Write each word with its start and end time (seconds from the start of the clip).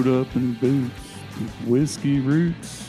Showed 0.00 0.26
up 0.26 0.34
in 0.34 0.54
boots 0.54 0.94
with 1.38 1.50
Whiskey 1.66 2.20
Roots. 2.20 2.88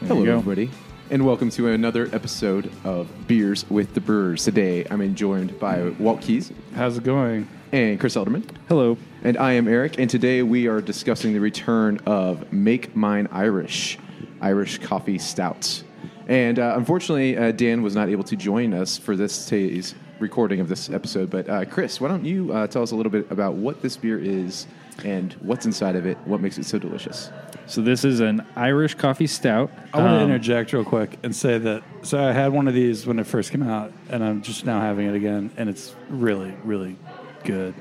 There 0.00 0.08
Hello, 0.08 0.20
you 0.20 0.26
go. 0.26 0.38
everybody, 0.38 0.70
and 1.10 1.26
welcome 1.26 1.50
to 1.50 1.68
another 1.68 2.08
episode 2.14 2.72
of 2.82 3.10
Beers 3.26 3.68
with 3.68 3.92
the 3.92 4.00
Brewers. 4.00 4.42
Today, 4.44 4.86
I'm 4.90 5.14
joined 5.14 5.60
by 5.60 5.90
Walt 5.98 6.22
Keys 6.22 6.50
How's 6.74 6.96
it 6.96 7.04
going? 7.04 7.46
and 7.72 8.00
Chris 8.00 8.16
Elderman, 8.16 8.48
Hello. 8.70 8.96
and 9.22 9.36
I 9.36 9.52
am 9.52 9.68
Eric. 9.68 9.98
And 9.98 10.08
today, 10.08 10.42
we 10.42 10.66
are 10.66 10.80
discussing 10.80 11.34
the 11.34 11.40
return 11.40 11.98
of 12.06 12.50
Make 12.54 12.96
Mine 12.96 13.28
Irish, 13.30 13.98
Irish 14.40 14.78
Coffee 14.78 15.18
Stouts. 15.18 15.84
And 16.26 16.58
uh, 16.58 16.72
unfortunately, 16.78 17.36
uh, 17.36 17.52
Dan 17.52 17.82
was 17.82 17.94
not 17.94 18.08
able 18.08 18.24
to 18.24 18.36
join 18.36 18.72
us 18.72 18.96
for 18.96 19.14
this 19.14 19.44
today's 19.44 19.94
recording 20.20 20.60
of 20.60 20.68
this 20.68 20.90
episode. 20.90 21.30
But 21.30 21.48
uh, 21.48 21.64
Chris, 21.64 22.00
why 22.00 22.08
don't 22.08 22.24
you 22.24 22.52
uh, 22.52 22.66
tell 22.66 22.82
us 22.82 22.90
a 22.90 22.96
little 22.96 23.12
bit 23.12 23.30
about 23.30 23.54
what 23.54 23.82
this 23.82 23.96
beer 23.96 24.18
is 24.18 24.66
and 25.04 25.32
what's 25.34 25.64
inside 25.66 25.94
of 25.96 26.06
it, 26.06 26.18
what 26.24 26.40
makes 26.40 26.58
it 26.58 26.66
so 26.66 26.78
delicious? 26.78 27.30
So 27.66 27.82
this 27.82 28.04
is 28.04 28.20
an 28.20 28.44
Irish 28.56 28.94
coffee 28.94 29.26
stout. 29.26 29.70
I 29.92 29.98
want 29.98 30.10
to 30.10 30.16
Um, 30.16 30.22
interject 30.30 30.72
real 30.72 30.84
quick 30.84 31.18
and 31.22 31.34
say 31.36 31.58
that 31.58 31.82
so 32.02 32.22
I 32.22 32.32
had 32.32 32.52
one 32.52 32.66
of 32.66 32.74
these 32.74 33.06
when 33.06 33.18
it 33.18 33.26
first 33.26 33.50
came 33.52 33.62
out, 33.62 33.92
and 34.10 34.24
I'm 34.24 34.42
just 34.42 34.64
now 34.64 34.80
having 34.80 35.06
it 35.06 35.14
again, 35.14 35.50
and 35.56 35.68
it's 35.68 35.94
really, 36.08 36.52
really 36.64 36.96
good, 37.44 37.74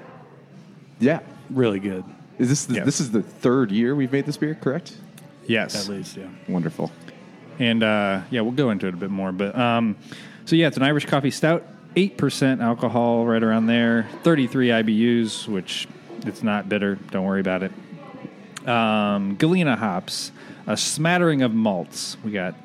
Yeah. 0.99 1.19
really 1.49 1.79
good. 1.79 2.03
Is 2.37 2.49
this 2.49 2.65
the, 2.65 2.75
Yes. 2.75 2.85
this 2.85 2.99
is 2.99 3.11
the 3.11 3.21
third 3.23 3.71
year 3.71 3.95
we've 3.95 4.11
made 4.11 4.25
this 4.25 4.37
beer, 4.37 4.55
correct? 4.55 4.93
Yes. 5.47 5.87
At 5.89 5.95
least, 5.95 6.17
yeah. 6.17 6.25
Wonderful. 6.47 6.91
And 7.57 7.81
uh, 7.81 8.21
yeah, 8.29 8.41
we'll 8.41 8.51
go 8.51 8.69
into 8.69 8.85
it 8.87 8.93
a 8.93 8.97
bit 8.97 9.09
more. 9.09 9.31
But 9.31 9.57
um, 9.57 9.95
so 10.45 10.55
yeah, 10.55 10.67
it's 10.67 10.77
an 10.77 10.83
Irish 10.83 11.05
coffee 11.05 11.31
stout, 11.31 11.63
eight 11.97 12.15
percent 12.15 12.61
alcohol, 12.61 13.25
right 13.25 13.43
around 13.43 13.65
there. 13.65 14.07
Thirty-three 14.23 14.69
IBUs, 14.69 15.47
which 15.47 15.87
it's 16.25 16.43
not 16.43 16.69
bitter. 16.69 16.95
Don't 17.11 17.25
worry 17.25 17.41
about 17.41 17.63
it. 17.63 17.71
Um, 18.67 19.35
Galena 19.35 19.75
hops, 19.75 20.31
a 20.67 20.77
smattering 20.77 21.41
of 21.41 21.53
malts. 21.53 22.15
We 22.23 22.31
got 22.31 22.55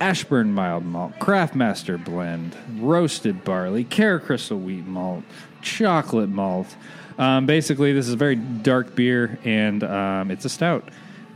Ashburne 0.00 0.52
mild 0.52 0.84
malt, 0.84 1.12
Craftmaster 1.20 2.02
blend, 2.02 2.56
roasted 2.78 3.44
barley, 3.44 3.84
Care 3.84 4.18
Crystal 4.18 4.58
wheat 4.58 4.84
malt, 4.84 5.22
chocolate 5.62 6.28
malt. 6.28 6.74
Um, 7.18 7.46
basically, 7.46 7.92
this 7.92 8.08
is 8.08 8.14
a 8.14 8.16
very 8.16 8.34
dark 8.36 8.96
beer, 8.96 9.38
and 9.44 9.84
um, 9.84 10.30
it's 10.30 10.44
a 10.44 10.48
stout. 10.48 10.88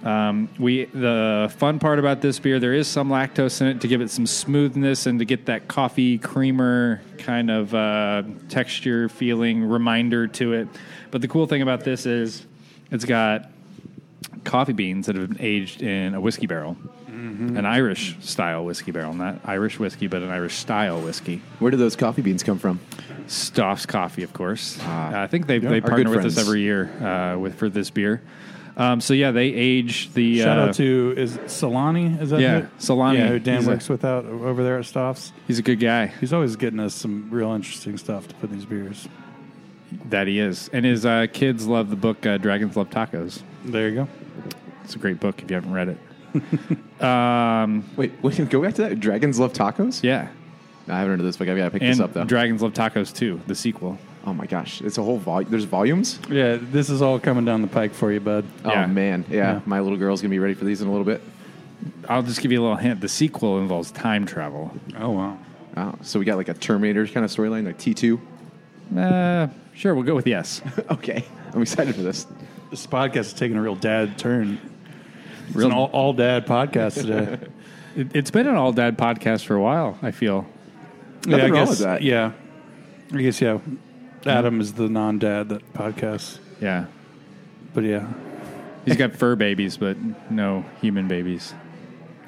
Um, 0.07 0.49
we 0.61 0.85
the 0.85 1.53
fun 1.59 1.81
part 1.81 1.99
about 1.99 2.21
this 2.21 2.39
beer, 2.39 2.61
there 2.61 2.73
is 2.73 2.87
some 2.87 3.09
lactose 3.09 3.61
in 3.61 3.67
it 3.67 3.81
to 3.81 3.89
give 3.89 4.01
it 4.01 4.09
some 4.09 4.25
smoothness 4.25 5.07
and 5.07 5.19
to 5.19 5.25
get 5.25 5.47
that 5.47 5.67
coffee 5.67 6.17
creamer 6.17 7.03
kind 7.19 7.51
of 7.51 7.75
uh, 7.75 8.23
texture 8.49 9.09
feeling 9.09 9.65
reminder 9.65 10.29
to 10.29 10.53
it. 10.53 10.69
But 11.11 11.23
the 11.23 11.29
cool 11.29 11.49
thing 11.49 11.61
about 11.61 11.83
this 11.83 12.07
is 12.07 12.47
it's 12.93 13.05
got 13.05 13.51
coffee 14.45 14.75
beans 14.75 15.07
that 15.07 15.17
have 15.17 15.29
been 15.29 15.41
aged 15.41 15.83
in 15.83 16.15
a 16.15 16.21
whiskey 16.21 16.47
barrel, 16.47 16.77
an 17.09 17.67
Irish 17.67 18.17
style 18.21 18.65
whiskey 18.65 18.93
barrel, 18.93 19.13
not 19.13 19.41
Irish 19.45 19.81
whiskey, 19.81 20.07
but 20.07 20.23
an 20.23 20.29
Irish 20.29 20.55
style 20.55 21.01
whiskey. 21.01 21.43
Where 21.59 21.73
do 21.73 21.77
those 21.77 21.97
coffee 21.97 22.23
beans 22.23 22.45
come 22.45 22.61
from? 22.61 22.79
Stauf's 23.27 23.87
Coffee, 23.87 24.23
of 24.23 24.33
course. 24.33 24.79
Ah. 24.83 25.15
Uh, 25.15 25.25
I 25.25 25.27
think 25.27 25.49
they, 25.49 25.59
Yeah, 25.59 25.69
they 25.69 25.81
partner 25.81 26.11
with 26.11 26.25
us 26.25 26.39
every 26.39 26.61
year 26.61 26.85
uh, 27.03 27.37
with 27.37 27.57
for 27.57 27.69
this 27.69 27.91
beer. 27.91 28.23
Um, 28.79 29.01
so 29.01 29.15
yeah, 29.15 29.31
they 29.31 29.47
age 29.47 30.13
the 30.13 30.41
Shout 30.41 30.59
uh, 30.59 30.63
out 30.63 30.75
to 30.75 31.15
is 31.17 31.37
it 31.37 31.45
Solani? 31.47 32.21
Is 32.21 32.31
that 32.31 32.41
Yeah, 32.41 32.61
who- 32.61 32.67
Solani. 32.79 33.15
Yeah, 33.19 33.29
who 33.29 33.39
Dan 33.39 33.57
He's 33.59 33.67
a- 33.67 33.71
works 33.71 33.89
with 33.89 34.05
out 34.05 34.27
over 34.27 34.63
there 34.63 34.79
at 34.79 34.85
Stauf's. 34.85 35.33
He's 35.47 35.59
a 35.59 35.63
good 35.63 35.81
guy. 35.81 36.07
He's 36.21 36.33
always 36.35 36.57
getting 36.57 36.81
us 36.81 36.95
some 36.95 37.29
real 37.31 37.53
interesting 37.53 37.97
stuff 37.97 38.29
to 38.29 38.35
put 38.35 38.51
in 38.51 38.57
these 38.57 38.67
beers. 38.67 39.09
That 40.11 40.27
he 40.27 40.41
is, 40.41 40.69
and 40.73 40.85
his 40.85 41.07
uh, 41.07 41.27
kids 41.33 41.67
love 41.67 41.89
the 41.91 41.97
book 41.97 42.27
uh, 42.27 42.37
Dragons 42.39 42.77
Love 42.77 42.91
Tacos. 42.91 43.43
There 43.65 43.89
you 43.89 43.95
go. 43.95 44.09
It's 44.85 44.95
a 44.95 44.99
great 44.99 45.21
book 45.21 45.41
if 45.43 45.49
you 45.51 45.55
haven't 45.55 45.73
read 45.73 45.89
it. 45.89 45.99
um, 47.03 47.85
Wait, 47.97 48.13
wait, 48.23 48.51
go 48.51 48.61
back 48.63 48.75
to 48.75 48.83
that. 48.83 49.01
Dragons 49.01 49.39
love 49.39 49.53
tacos? 49.53 50.03
yeah, 50.03 50.29
No, 50.87 50.95
I 50.95 50.99
haven't 50.99 51.13
heard 51.13 51.21
of 51.21 51.27
this 51.27 51.37
book. 51.39 51.49
I've 51.49 51.57
got 51.57 51.65
to 51.67 51.71
pick 51.71 51.83
and 51.83 51.93
this 51.93 52.01
up 52.01 52.13
though. 52.13 52.25
Dragons 52.25 52.63
Love 52.63 52.75
Tacos 52.75 53.15
too, 53.15 53.41
the 53.47 53.55
sequel. 53.55 53.97
Oh 54.27 54.35
my 54.35 54.47
gosh, 54.47 54.81
it's 54.83 54.99
a 54.99 55.03
whole 55.03 55.19
volume. 55.19 55.51
There's 55.51 55.65
volumes. 55.65 56.19
Yeah, 56.29 56.59
this 56.61 56.91
is 56.91 57.01
all 57.01 57.19
coming 57.19 57.45
down 57.45 57.63
the 57.63 57.69
pike 57.69 57.95
for 57.95 58.13
you, 58.13 58.21
bud. 58.21 58.45
Yeah. 58.65 58.85
Oh 58.85 58.89
man, 58.89 59.25
yeah. 59.31 59.37
Yeah. 59.37 59.61
My 59.65 59.81
little 59.81 59.99
girl's 59.99 60.21
gonna 60.21 60.31
be 60.31 60.39
ready 60.41 60.55
for 60.55 60.65
these 60.65 60.83
in 60.83 60.89
a 60.89 60.91
little 60.91 61.05
bit. 61.07 61.23
I'll 62.09 62.23
just 62.23 62.41
give 62.41 62.51
you 62.53 62.61
a 62.61 62.65
little 62.65 62.77
hint. 62.77 63.01
The 63.01 63.09
sequel 63.09 63.59
involves 63.59 63.91
time 63.91 64.27
travel. 64.27 64.73
Oh 64.99 65.11
wow. 65.11 65.39
Oh, 65.77 65.95
so 66.03 66.19
we 66.19 66.25
got 66.25 66.37
like 66.37 66.49
a 66.49 66.55
Terminator 66.55 67.07
kind 67.07 67.25
of 67.25 67.31
storyline, 67.31 67.67
like 67.67 67.79
T 67.79 67.95
two. 67.95 68.21
Uh, 68.97 69.49
sure, 69.75 69.95
we'll 69.95 70.05
go 70.05 70.15
with 70.15 70.27
yes. 70.27 70.63
okay, 70.91 71.25
I'm 71.53 71.63
excited 71.63 71.95
for 71.95 72.03
this. 72.03 72.27
This 72.71 72.87
podcast 72.87 73.17
is 73.17 73.33
taking 73.35 73.57
a 73.57 73.63
real 73.63 73.77
dad 73.77 74.19
turn. 74.19 74.59
It's 75.49 75.57
Real- 75.57 75.69
an 75.69 75.73
all, 75.73 75.87
all 75.93 76.13
dad 76.13 76.47
podcast 76.47 76.95
today. 77.03 77.39
It, 77.95 78.15
it's 78.17 78.31
been 78.31 78.47
an 78.49 78.57
all 78.57 78.73
dad 78.73 78.99
podcast 78.99 79.45
for 79.45 79.55
a 79.55 79.61
while. 79.63 79.99
I 80.03 80.11
feel. 80.11 80.47
yeah, 81.27 81.37
I 81.37 81.41
wrong 81.43 81.53
guess, 81.53 81.69
with 81.71 81.79
that. 81.81 82.03
Yeah, 82.03 82.33
I 83.13 83.23
guess 83.23 83.41
yeah. 83.41 83.59
Adam 84.29 84.61
is 84.61 84.73
the 84.75 84.89
non-dad 84.89 85.49
that 85.51 85.73
podcasts, 85.75 86.39
Yeah, 86.61 86.87
but 87.75 87.85
yeah, 87.85 88.07
he's 88.85 88.97
got 88.97 89.15
fur 89.15 89.37
babies, 89.37 89.77
but 89.77 89.97
no 90.31 90.65
human 90.81 91.09
babies. 91.09 91.55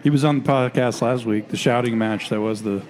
he 0.03 0.11
was 0.11 0.25
on 0.25 0.43
the 0.43 0.49
podcast 0.49 1.03
last 1.03 1.25
week. 1.27 1.49
The 1.49 1.57
shouting 1.57 1.99
match 1.99 2.29
that 2.31 2.41
was 2.41 2.63
the 2.63 2.83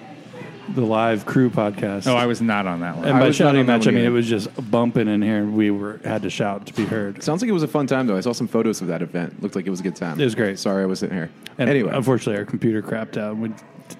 the 0.75 0.85
live 0.85 1.25
crew 1.25 1.49
podcast. 1.49 2.05
Oh, 2.05 2.15
I 2.15 2.27
was 2.27 2.43
not 2.43 2.67
on 2.67 2.81
that 2.81 2.95
one. 2.97 3.05
and 3.07 3.17
I 3.17 3.21
by 3.21 3.27
was 3.27 3.39
not 3.39 3.45
shouting 3.47 3.61
on 3.61 3.65
that 3.65 3.77
match, 3.79 3.87
I 3.87 3.89
one 3.89 3.95
mean 3.95 4.03
either. 4.03 4.11
it 4.11 4.15
was 4.15 4.27
just 4.29 4.69
bumping 4.69 5.07
in 5.07 5.19
here, 5.23 5.37
and 5.39 5.55
we 5.55 5.71
were 5.71 5.99
had 6.03 6.21
to 6.21 6.29
shout 6.29 6.67
to 6.67 6.73
be 6.73 6.85
heard. 6.85 7.23
Sounds 7.23 7.41
like 7.41 7.49
it 7.49 7.53
was 7.53 7.63
a 7.63 7.67
fun 7.67 7.87
time 7.87 8.05
though. 8.05 8.15
I 8.17 8.21
saw 8.21 8.33
some 8.33 8.47
photos 8.47 8.79
of 8.81 8.87
that 8.89 9.01
event. 9.01 9.41
Looked 9.41 9.55
like 9.55 9.65
it 9.65 9.71
was 9.71 9.79
a 9.79 9.83
good 9.83 9.95
time. 9.95 10.19
It 10.21 10.23
was 10.23 10.35
great. 10.35 10.59
Sorry, 10.59 10.83
I 10.83 10.85
wasn't 10.85 11.11
here. 11.11 11.31
And 11.57 11.69
anyway, 11.71 11.91
unfortunately, 11.93 12.37
our 12.37 12.45
computer 12.45 12.83
crapped 12.83 13.17
out. 13.17 13.35
We 13.37 13.49
t- 13.49 13.55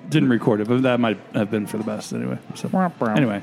didn't 0.10 0.30
record 0.30 0.62
it, 0.62 0.68
but 0.68 0.84
that 0.84 1.00
might 1.00 1.18
have 1.34 1.50
been 1.50 1.66
for 1.66 1.80
the 1.80 1.84
best 1.84 2.14
anyway. 2.14 2.38
So 2.54 2.70
anyway, 3.08 3.42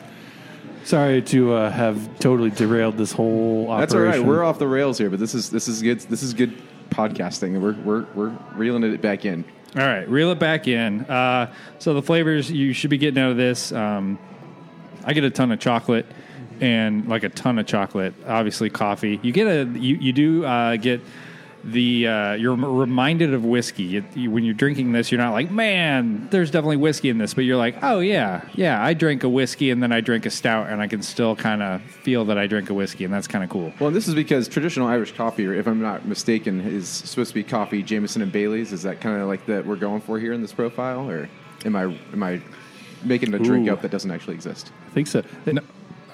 sorry 0.87 1.21
to 1.21 1.53
uh, 1.53 1.71
have 1.71 2.19
totally 2.19 2.51
derailed 2.51 2.97
this 2.97 3.13
whole 3.13 3.69
operation. 3.71 3.81
that's 3.81 3.95
all 3.95 4.01
right. 4.01 4.23
We're 4.23 4.45
off 4.45 4.59
the 4.59 4.69
rails 4.69 4.99
here, 4.99 5.11
but 5.11 5.19
this 5.19 5.35
is 5.35 5.51
this 5.51 5.69
is 5.69 5.83
good. 5.83 6.01
This 6.01 6.23
is 6.23 6.33
good 6.35 6.57
podcasting. 6.91 7.61
We're 7.61 7.75
we're 7.83 8.07
we're 8.15 8.39
reeling 8.55 8.83
it 8.85 9.01
back 9.03 9.25
in. 9.25 9.45
All 9.75 9.83
right, 9.83 10.09
reel 10.09 10.31
it 10.31 10.39
back 10.39 10.69
in. 10.69 11.03
Uh, 11.03 11.53
so 11.79 11.93
the 11.93 12.03
flavors 12.03 12.51
you 12.51 12.73
should 12.73 12.91
be 12.91 12.99
getting 12.99 13.23
out 13.23 13.33
of 13.33 13.37
this. 13.37 13.73
Um, 13.73 14.19
I 15.05 15.13
get 15.13 15.25
a 15.25 15.31
ton 15.31 15.53
of 15.53 15.61
chocolate 15.61 16.07
and 16.61 17.07
like 17.09 17.25
a 17.25 17.29
ton 17.29 17.59
of 17.59 17.67
chocolate. 17.67 18.15
Obviously, 18.27 18.71
coffee. 18.71 19.21
You 19.23 19.33
get 19.33 19.47
a 19.47 19.65
you 19.79 19.97
you 19.97 20.13
do 20.13 20.45
uh, 20.45 20.77
get 20.77 21.01
the 21.66 22.06
uh, 22.06 22.32
you're 22.34 22.54
reminded 22.54 23.34
of 23.34 23.44
whiskey 23.44 23.82
You- 23.82 24.04
you- 24.15 24.31
when 24.31 24.44
you're 24.44 24.54
drinking 24.54 24.93
this. 24.93 25.10
You're 25.10 25.21
not 25.21 25.32
like, 25.32 25.50
man, 25.50 26.28
there's 26.31 26.50
definitely 26.50 26.77
whiskey 26.77 27.09
in 27.09 27.19
this, 27.19 27.34
but 27.34 27.44
you're 27.44 27.56
like, 27.56 27.77
oh 27.82 27.99
yeah, 28.00 28.43
yeah. 28.54 28.82
I 28.82 28.94
drank 28.94 29.25
a 29.25 29.28
whiskey 29.28 29.70
and 29.70 29.82
then 29.82 29.91
I 29.93 30.00
drank 30.00 30.26
a 30.26 30.31
stout, 30.31 30.69
and 30.69 30.81
I 30.81 30.87
can 30.87 31.02
still 31.02 31.35
kind 31.35 31.62
of 31.62 31.82
feel 31.82 32.25
that 32.26 32.38
I 32.38 32.46
drank 32.46 32.70
a 32.70 32.75
whiskey, 32.75 33.05
and 33.05 33.12
that's 33.12 33.26
kind 33.26 33.43
of 33.43 33.50
cool. 33.50 33.73
Well, 33.81 33.91
this 33.91 34.06
is 34.06 34.14
because 34.14 34.46
traditional 34.49 34.87
Irish 34.87 35.12
coffee, 35.12 35.44
if 35.44 35.67
I'm 35.67 35.81
not 35.82 36.06
mistaken, 36.06 36.61
is 36.61 36.88
supposed 36.88 37.31
to 37.31 37.35
be 37.35 37.43
coffee, 37.43 37.82
Jameson 37.82 38.23
and 38.23 38.31
Bailey's. 38.31 38.73
Is 38.73 38.82
that 38.85 39.00
kind 39.00 39.20
of 39.20 39.26
like 39.26 39.46
that 39.46 39.67
we're 39.67 39.76
going 39.76 40.00
for 40.00 40.19
here 40.20 40.32
in 40.32 40.43
this 40.43 40.52
profile, 40.52 41.11
or 41.11 41.29
am 41.64 41.75
I 41.75 41.82
am 42.12 42.23
I 42.23 42.41
making 43.05 43.35
a 43.35 43.38
drink 43.38 43.69
Ooh. 43.69 43.73
up 43.73 43.82
that 43.82 43.91
doesn't 43.91 44.11
actually 44.11 44.35
exist? 44.35 44.70
I 44.87 44.91
think 44.91 45.06
so. 45.08 45.23
No, 45.46 45.61
I, 45.61 45.64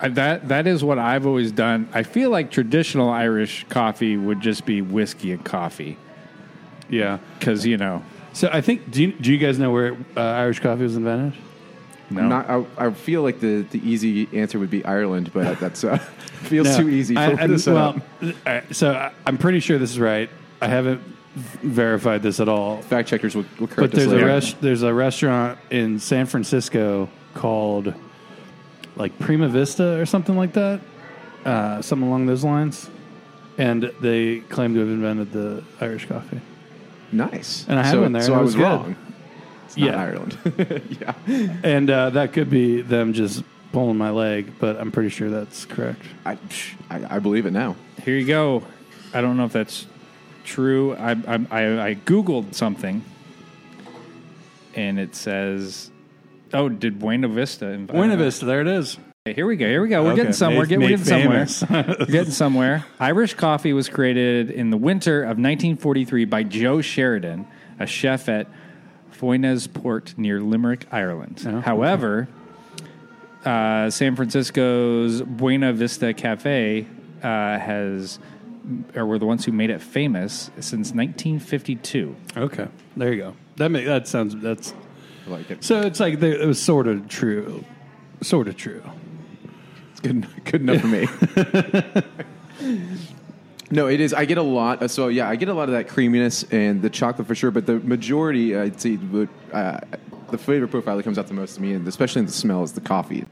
that 0.08 0.48
that 0.48 0.66
is 0.66 0.82
what 0.84 0.98
I've 0.98 1.26
always 1.26 1.52
done. 1.52 1.88
I 1.92 2.02
feel 2.02 2.30
like 2.30 2.50
traditional 2.50 3.08
Irish 3.10 3.64
coffee 3.68 4.16
would 4.16 4.40
just 4.40 4.64
be 4.66 4.82
whiskey 4.82 5.32
and 5.32 5.44
coffee 5.44 5.96
Yeah. 6.88 7.18
because 7.38 7.64
you 7.66 7.76
know 7.76 8.02
So 8.32 8.48
I 8.52 8.60
think 8.60 8.90
do 8.90 9.02
you, 9.02 9.12
do 9.12 9.32
you 9.32 9.38
guys 9.38 9.58
know 9.58 9.70
where 9.70 9.94
uh, 10.16 10.20
Irish 10.20 10.60
coffee 10.60 10.82
was 10.82 10.96
invented? 10.96 11.38
no. 12.10 12.22
Not, 12.28 12.50
I, 12.50 12.64
I 12.86 12.90
feel 12.90 13.22
like 13.22 13.40
the, 13.40 13.62
the 13.70 13.78
easy 13.88 14.28
answer 14.34 14.58
would 14.58 14.70
be 14.70 14.84
Ireland, 14.84 15.30
but 15.32 15.58
that's 15.60 15.82
uh, 15.84 15.96
feels 16.42 16.68
No. 16.68 16.78
too 16.82 16.88
easy 16.90 17.14
for 17.14 17.20
I, 17.20 17.34
me 17.34 17.42
I- 17.42 17.46
to 17.46 17.58
set 17.58 17.74
well, 17.74 17.96
up. 18.22 18.34
uh, 18.46 18.60
so 18.72 18.92
I, 18.92 19.12
I'm 19.26 19.38
pretty 19.38 19.60
sure 19.60 19.78
this 19.78 19.90
is 19.92 20.00
right. 20.00 20.28
I 20.60 20.68
haven't 20.68 21.00
v- 21.34 21.68
verified 21.68 22.22
this 22.22 22.38
at 22.40 22.48
all. 22.48 22.82
Fact 22.82 23.08
checkers 23.08 23.34
will, 23.34 23.44
will 23.58 23.66
But 23.66 23.70
correct 23.76 23.94
us 23.94 24.00
there's 24.00 24.12
a 24.12 24.14
later. 24.16 24.26
res- 24.26 24.54
there's 24.60 24.82
a 24.82 24.92
restaurant 24.92 25.58
in 25.70 25.98
San 26.00 26.26
Francisco 26.26 27.08
called 27.34 27.94
like 28.96 29.18
Prima 29.18 29.48
Vista 29.48 29.98
or 30.00 30.06
something 30.06 30.36
like 30.36 30.52
that, 30.54 30.80
uh, 31.44 31.82
something 31.82 32.06
along 32.08 32.26
those 32.26 32.44
lines. 32.44 32.88
And 33.58 33.92
they 34.00 34.40
claim 34.40 34.74
to 34.74 34.80
have 34.80 34.88
invented 34.88 35.32
the 35.32 35.62
Irish 35.80 36.06
coffee. 36.06 36.40
Nice. 37.12 37.66
And 37.68 37.78
I 37.78 37.82
had 37.82 37.92
so, 37.92 38.02
one 38.02 38.12
there, 38.12 38.22
So 38.22 38.32
and 38.32 38.36
it 38.36 38.40
I 38.40 38.42
was 38.42 38.46
was 38.46 38.54
good. 38.56 38.62
wrong. 38.62 38.96
It's 39.66 39.76
not 39.76 39.86
Yeah. 39.86 40.02
Ireland. 40.02 40.38
yeah. 41.00 41.52
And 41.62 41.90
uh, 41.90 42.10
that 42.10 42.32
could 42.32 42.48
be 42.48 42.80
them 42.80 43.12
just 43.12 43.44
pulling 43.72 43.96
my 43.98 44.10
leg, 44.10 44.52
but 44.58 44.78
I'm 44.80 44.90
pretty 44.90 45.10
sure 45.10 45.28
that's 45.30 45.64
correct. 45.66 46.02
I, 46.24 46.38
I, 46.90 47.16
I 47.16 47.18
believe 47.18 47.44
it 47.46 47.52
now. 47.52 47.76
Here 48.02 48.16
you 48.16 48.26
go. 48.26 48.62
I 49.14 49.20
don't 49.20 49.36
know 49.36 49.44
if 49.44 49.52
that's 49.52 49.86
true. 50.44 50.94
I 50.96 51.12
I, 51.12 51.46
I, 51.50 51.86
I 51.90 51.94
googled 51.94 52.54
something, 52.54 53.04
and 54.74 54.98
it 54.98 55.14
says, 55.14 55.90
"Oh, 56.52 56.68
did 56.68 56.98
Buena 56.98 57.28
Vista?" 57.28 57.66
Inv- 57.66 57.88
Buena 57.88 58.16
Vista, 58.16 58.44
there 58.44 58.60
it 58.60 58.66
is. 58.68 58.98
Okay, 59.26 59.34
Here 59.34 59.46
we 59.46 59.56
go. 59.56 59.66
Here 59.66 59.80
we 59.82 59.88
go. 59.88 60.02
We're 60.02 60.08
Okay. 60.12 60.16
getting 60.16 60.32
somewhere. 60.32 60.62
Made- 60.62 60.68
Get, 60.70 60.78
we're 60.78 60.88
made 60.88 61.04
getting 61.04 61.46
somewhere. 61.46 61.96
we're 62.00 62.06
getting 62.06 62.32
somewhere. 62.32 62.84
Irish 62.98 63.34
coffee 63.34 63.72
was 63.72 63.88
created 63.88 64.50
in 64.50 64.70
the 64.70 64.76
winter 64.76 65.22
of 65.22 65.38
1943 65.38 66.24
by 66.24 66.42
Joe 66.42 66.80
Sheridan, 66.80 67.46
a 67.78 67.86
chef 67.86 68.28
at 68.28 68.48
Foynes 69.16 69.72
Port 69.72 70.14
near 70.16 70.40
Limerick, 70.40 70.86
Ireland. 70.90 71.44
Oh, 71.46 71.60
However, 71.60 72.26
uh, 73.44 73.90
San 73.90 74.16
Francisco's 74.16 75.22
Buena 75.22 75.72
Vista 75.72 76.12
Cafe 76.14 76.86
uh, 77.22 77.26
has, 77.58 78.18
or 78.96 79.06
were 79.06 79.18
the 79.18 79.26
ones 79.26 79.44
who 79.44 79.52
made 79.52 79.70
it 79.70 79.80
famous 79.80 80.50
since 80.58 80.92
1952. 80.92 82.16
Okay, 82.36 82.66
there 82.96 83.12
you 83.12 83.18
go. 83.22 83.34
That 83.56 83.70
make, 83.70 83.86
that 83.86 84.08
sounds 84.08 84.34
that's 84.36 84.74
I 85.26 85.30
like 85.30 85.50
it. 85.50 85.64
so. 85.64 85.80
It's 85.80 86.00
like 86.00 86.20
they, 86.20 86.32
it 86.32 86.46
was 86.46 86.60
sort 86.60 86.86
of 86.86 87.08
true, 87.08 87.64
sort 88.22 88.48
of 88.48 88.56
true. 88.56 88.82
It's 89.92 90.00
good, 90.00 90.26
good 90.44 90.60
enough 90.62 90.80
for 90.80 90.88
me. 90.88 91.06
no, 93.70 93.86
it 93.88 94.00
is. 94.00 94.12
I 94.12 94.24
get 94.24 94.38
a 94.38 94.42
lot. 94.42 94.82
Uh, 94.82 94.88
so 94.88 95.08
yeah, 95.08 95.28
I 95.28 95.36
get 95.36 95.48
a 95.48 95.54
lot 95.54 95.68
of 95.68 95.74
that 95.74 95.88
creaminess 95.88 96.44
and 96.44 96.82
the 96.82 96.90
chocolate 96.90 97.26
for 97.26 97.34
sure. 97.34 97.50
But 97.50 97.66
the 97.66 97.78
majority, 97.80 98.54
uh, 98.54 98.64
I'd 98.64 98.80
say, 98.80 98.96
would, 98.96 99.28
uh, 99.52 99.80
the 100.30 100.38
flavor 100.38 100.66
profile 100.66 100.96
that 100.96 101.02
comes 101.02 101.18
out 101.18 101.26
the 101.26 101.34
most 101.34 101.56
to 101.56 101.62
me, 101.62 101.72
and 101.74 101.86
especially 101.86 102.20
in 102.20 102.26
the 102.26 102.32
smell, 102.32 102.62
is 102.62 102.72
the 102.72 102.80
coffee. 102.80 103.24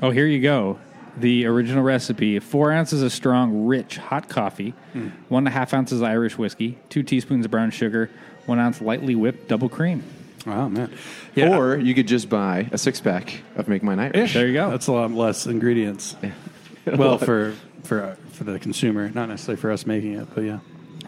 Oh, 0.00 0.10
here 0.10 0.26
you 0.26 0.40
go. 0.40 0.78
The 1.16 1.46
original 1.46 1.82
recipe: 1.82 2.38
four 2.38 2.72
ounces 2.72 3.02
of 3.02 3.12
strong, 3.12 3.66
rich, 3.66 3.96
hot 3.96 4.28
coffee, 4.28 4.74
mm. 4.94 5.10
one 5.28 5.42
and 5.42 5.48
a 5.48 5.50
half 5.50 5.72
ounces 5.74 6.00
of 6.00 6.06
Irish 6.06 6.36
whiskey, 6.38 6.78
two 6.90 7.02
teaspoons 7.02 7.44
of 7.44 7.50
brown 7.50 7.70
sugar, 7.70 8.10
one 8.46 8.58
ounce 8.58 8.80
lightly 8.80 9.14
whipped 9.14 9.48
double 9.48 9.68
cream. 9.68 10.04
Wow, 10.48 10.68
man. 10.68 10.90
Or 11.36 11.76
you 11.76 11.94
could 11.94 12.08
just 12.08 12.30
buy 12.30 12.68
a 12.72 12.78
six 12.78 13.00
pack 13.00 13.42
of 13.56 13.68
Make 13.68 13.82
Mine 13.82 14.00
Irish. 14.00 14.32
There 14.32 14.46
you 14.46 14.54
go. 14.54 14.70
That's 14.70 14.86
a 14.86 14.92
lot 14.92 15.10
less 15.10 15.46
ingredients. 15.46 16.16
well, 16.86 17.18
for 17.18 17.54
for 17.82 18.16
for 18.32 18.44
the 18.44 18.58
consumer, 18.58 19.10
not 19.10 19.28
necessarily 19.28 19.60
for 19.60 19.70
us 19.70 19.84
making 19.84 20.14
it, 20.14 20.26
but 20.34 20.44
yeah. 20.44 20.60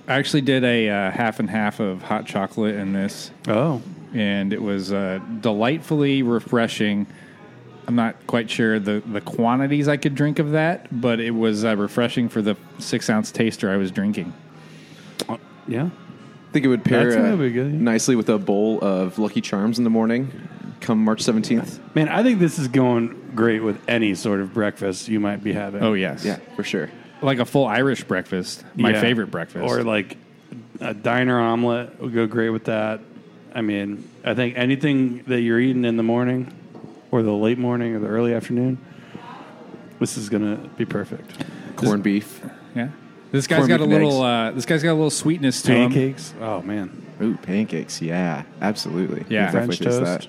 I 0.07 0.19
actually 0.19 0.43
did 0.43 0.63
a 0.63 0.89
uh, 0.89 1.11
half 1.11 1.41
and 1.41 1.49
half 1.49 1.81
of 1.81 2.03
hot 2.03 2.27
chocolate 2.27 2.75
in 2.75 2.93
this, 2.93 3.31
Oh, 3.49 3.81
and 4.13 4.53
it 4.53 4.61
was 4.61 4.93
uh, 4.93 5.21
delightfully 5.41 6.23
refreshing. 6.23 7.07
I'm 7.87 7.97
not 7.97 8.27
quite 8.27 8.51
sure 8.51 8.79
the, 8.79 9.03
the 9.07 9.21
quantities 9.21 9.89
I 9.89 9.97
could 9.97 10.15
drink 10.15 10.39
of 10.39 10.51
that, 10.53 10.89
but 11.01 11.19
it 11.19 11.31
was 11.31 11.65
uh, 11.65 11.77
refreshing 11.77 12.29
for 12.29 12.43
the 12.43 12.57
six 12.79 13.09
ounce 13.09 13.33
taster 13.33 13.71
I 13.71 13.77
was 13.77 13.91
drinking. 13.91 14.33
yeah. 15.67 15.91
I 16.51 16.53
think 16.53 16.65
it 16.65 16.69
would 16.69 16.85
pair 16.85 17.17
uh, 17.17 17.37
good, 17.37 17.55
yeah. 17.55 17.63
nicely 17.63 18.17
with 18.17 18.29
a 18.29 18.37
bowl 18.37 18.83
of 18.83 19.21
Lucky 19.21 19.41
Charms 19.41 19.79
in 19.79 19.85
the 19.85 19.91
morning. 19.91 20.33
Come 20.81 21.05
March 21.05 21.23
seventeenth. 21.23 21.79
Man, 21.95 22.09
I 22.09 22.25
think 22.25 22.41
this 22.41 22.59
is 22.59 22.67
going 22.67 23.33
great 23.37 23.61
with 23.61 23.81
any 23.89 24.17
sort 24.17 24.41
of 24.41 24.53
breakfast 24.53 25.07
you 25.07 25.21
might 25.21 25.45
be 25.45 25.53
having. 25.53 25.81
Oh 25.81 25.93
yes, 25.93 26.25
Yeah, 26.25 26.41
for 26.57 26.65
sure. 26.65 26.91
like 27.23 27.39
a 27.39 27.45
full 27.45 27.67
Irish 27.67 28.03
breakfast, 28.03 28.65
my 28.75 28.91
Yeah. 28.91 29.01
favorite 29.01 29.31
breakfast. 29.31 29.63
Or 29.65 29.85
like 29.85 30.17
a 30.81 30.93
diner 30.93 31.39
omelet 31.39 32.01
would 32.01 32.13
go 32.13 32.27
great 32.27 32.51
with 32.51 32.65
that. 32.65 33.01
I 33.55 33.61
mean, 33.61 34.09
I 34.25 34.35
think 34.35 34.57
anything 34.59 35.23
that 35.29 35.41
you're 35.43 35.61
eating 35.61 35.85
in 35.85 35.97
the 35.97 36.03
morning 36.03 36.53
or 37.13 37.23
the 37.23 37.33
late 37.33 37.59
morning 37.59 37.95
or 37.95 38.01
the 38.01 38.09
early 38.09 38.35
afternoon, 38.35 38.79
this 40.01 40.17
is 40.17 40.29
going 40.29 40.43
to 40.57 40.69
be 40.71 40.85
perfect. 40.85 41.45
Corned 41.77 42.03
beef. 42.03 42.43
Yeah. 42.75 42.89
This 43.33 43.47
guy's 43.47 43.59
Corned 43.59 43.69
got 43.69 43.81
a 43.81 43.85
little. 43.85 44.23
Uh, 44.23 44.51
this 44.53 44.67
guy's 44.67 44.83
got 44.83 44.93
a 44.93 44.95
little 44.95 45.11
sweetness 45.11 45.63
to 45.63 45.73
him. 45.73 45.91
Pancakes. 45.93 46.35
Oh, 46.41 46.63
man. 46.63 47.07
Ooh, 47.23 47.37
pancakes. 47.37 48.01
Yeah, 48.03 48.43
absolutely. 48.61 49.25
Yeah. 49.29 49.47
Definitely 49.53 49.77
French 49.77 49.79
taste 49.79 49.99
toast. 50.01 50.29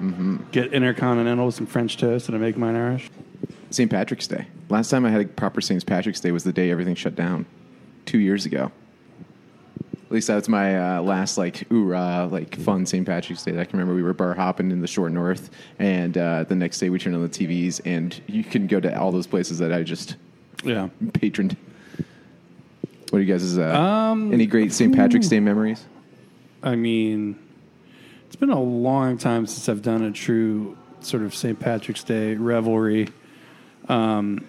that. 0.00 0.50
Get 0.52 0.72
intercontinental 0.72 1.46
with 1.46 1.54
some 1.54 1.66
French 1.66 1.96
toast 1.96 2.28
and 2.28 2.36
I 2.36 2.40
make 2.40 2.56
mine 2.56 2.74
Irish. 2.76 3.10
St. 3.70 3.90
Patrick's 3.90 4.26
Day. 4.26 4.46
Last 4.68 4.90
time 4.90 5.04
I 5.06 5.10
had 5.10 5.20
a 5.20 5.24
proper 5.24 5.60
St. 5.60 5.84
Patrick's 5.86 6.20
Day 6.20 6.32
was 6.32 6.44
the 6.44 6.52
day 6.52 6.70
everything 6.70 6.94
shut 6.94 7.14
down, 7.14 7.46
two 8.04 8.18
years 8.18 8.44
ago. 8.44 8.70
At 10.06 10.10
least 10.12 10.26
that 10.28 10.34
was 10.36 10.48
my 10.48 10.98
uh, 10.98 11.02
last 11.02 11.38
like 11.38 11.66
hoorah, 11.68 12.28
like 12.30 12.56
fun 12.56 12.86
St. 12.86 13.06
Patrick's 13.06 13.42
Day. 13.44 13.52
I 13.58 13.64
can 13.64 13.78
remember 13.78 13.94
we 13.94 14.02
were 14.02 14.12
bar 14.12 14.34
hopping 14.34 14.70
in 14.70 14.80
the 14.80 14.86
short 14.86 15.12
north, 15.12 15.50
and 15.78 16.16
uh, 16.18 16.44
the 16.44 16.54
next 16.54 16.78
day 16.78 16.88
we 16.90 16.98
turned 16.98 17.16
on 17.16 17.22
the 17.22 17.28
TVs, 17.28 17.80
and 17.84 18.20
you 18.26 18.44
can 18.44 18.66
go 18.66 18.78
to 18.80 18.96
all 19.00 19.10
those 19.10 19.26
places 19.26 19.58
that 19.58 19.72
I 19.72 19.82
just 19.82 20.16
Yeah. 20.62 20.88
patroned. 21.14 21.56
What 23.14 23.20
are 23.20 23.22
you 23.22 23.32
guys' 23.32 23.56
uh, 23.56 23.62
Um, 23.80 24.32
any 24.32 24.44
great 24.44 24.72
St. 24.72 24.92
Patrick's 24.92 25.28
Day 25.28 25.38
memories? 25.38 25.84
I 26.64 26.74
mean, 26.74 27.38
it's 28.26 28.34
been 28.34 28.50
a 28.50 28.60
long 28.60 29.18
time 29.18 29.46
since 29.46 29.68
I've 29.68 29.82
done 29.82 30.02
a 30.02 30.10
true 30.10 30.76
sort 30.98 31.22
of 31.22 31.32
St. 31.32 31.60
Patrick's 31.60 32.02
Day 32.02 32.34
revelry. 32.34 33.10
Um, 33.88 34.44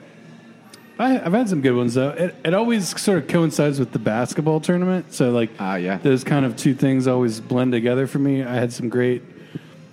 I, 0.98 1.20
I've 1.20 1.34
had 1.34 1.48
some 1.48 1.62
good 1.62 1.76
ones 1.76 1.94
though. 1.94 2.10
It, 2.10 2.34
it 2.44 2.54
always 2.56 3.00
sort 3.00 3.20
of 3.20 3.28
coincides 3.28 3.78
with 3.78 3.92
the 3.92 4.00
basketball 4.00 4.60
tournament, 4.62 5.14
so 5.14 5.30
like 5.30 5.52
Ah, 5.60 5.76
yeah. 5.76 5.98
those 5.98 6.24
kind 6.24 6.44
of 6.44 6.56
two 6.58 6.74
things 6.74 7.06
always 7.06 7.40
blend 7.40 7.72
together 7.72 8.08
for 8.08 8.18
me. 8.18 8.42
I 8.44 8.56
had 8.56 8.74
some 8.74 8.90
great, 8.90 9.22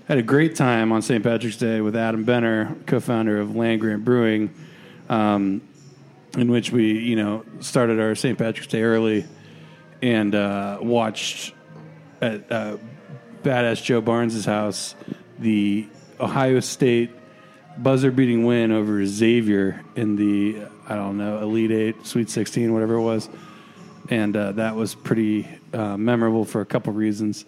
had 0.08 0.16
a 0.16 0.22
great 0.22 0.56
time 0.56 0.92
on 0.92 1.02
St. 1.02 1.22
Patrick's 1.22 1.58
Day 1.58 1.82
with 1.82 1.94
Adam 1.94 2.24
Benner, 2.24 2.74
co-founder 2.86 3.38
of 3.38 3.54
Land 3.54 3.82
Grant 3.82 4.02
Brewing, 4.02 4.48
um, 5.10 5.60
in 6.36 6.50
which 6.50 6.72
we 6.72 6.98
you 6.98 7.16
know 7.16 7.44
started 7.60 8.00
our 8.00 8.14
St. 8.14 8.38
Patrick's 8.38 8.68
Day 8.68 8.82
early 8.82 9.26
and 10.02 10.34
uh, 10.34 10.78
watched 10.80 11.54
at 12.20 12.50
uh, 12.50 12.76
badass 13.42 13.82
Joe 13.82 14.00
Barnes' 14.00 14.44
house 14.44 14.94
the 15.38 15.86
Ohio 16.20 16.60
State 16.60 17.10
buzzer 17.78 18.10
beating 18.10 18.44
win 18.44 18.70
over 18.70 19.04
Xavier 19.04 19.82
in 19.96 20.16
the 20.16 20.66
I 20.88 20.94
don't 20.94 21.16
know 21.16 21.38
Elite 21.38 21.70
Eight, 21.70 22.06
Sweet 22.06 22.30
Sixteen, 22.30 22.72
whatever 22.72 22.94
it 22.94 23.02
was, 23.02 23.28
and 24.08 24.36
uh, 24.36 24.52
that 24.52 24.76
was 24.76 24.94
pretty 24.94 25.48
uh, 25.72 25.96
memorable 25.96 26.44
for 26.44 26.60
a 26.60 26.66
couple 26.66 26.92
reasons, 26.92 27.44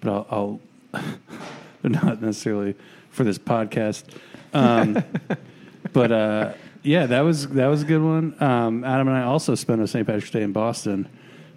but 0.00 0.10
I'll, 0.10 0.60
I'll 0.92 1.02
not 1.82 2.20
necessarily 2.20 2.74
for 3.10 3.24
this 3.24 3.38
podcast. 3.38 4.04
Um, 4.52 5.02
but 5.92 6.12
uh, 6.12 6.52
yeah, 6.88 7.06
that 7.06 7.20
was 7.20 7.46
that 7.48 7.66
was 7.66 7.82
a 7.82 7.84
good 7.84 8.02
one. 8.02 8.34
Um, 8.42 8.82
Adam 8.84 9.08
and 9.08 9.16
I 9.16 9.22
also 9.24 9.54
spent 9.54 9.82
a 9.82 9.86
St. 9.86 10.06
Patrick's 10.06 10.30
Day 10.30 10.42
in 10.42 10.52
Boston 10.52 11.08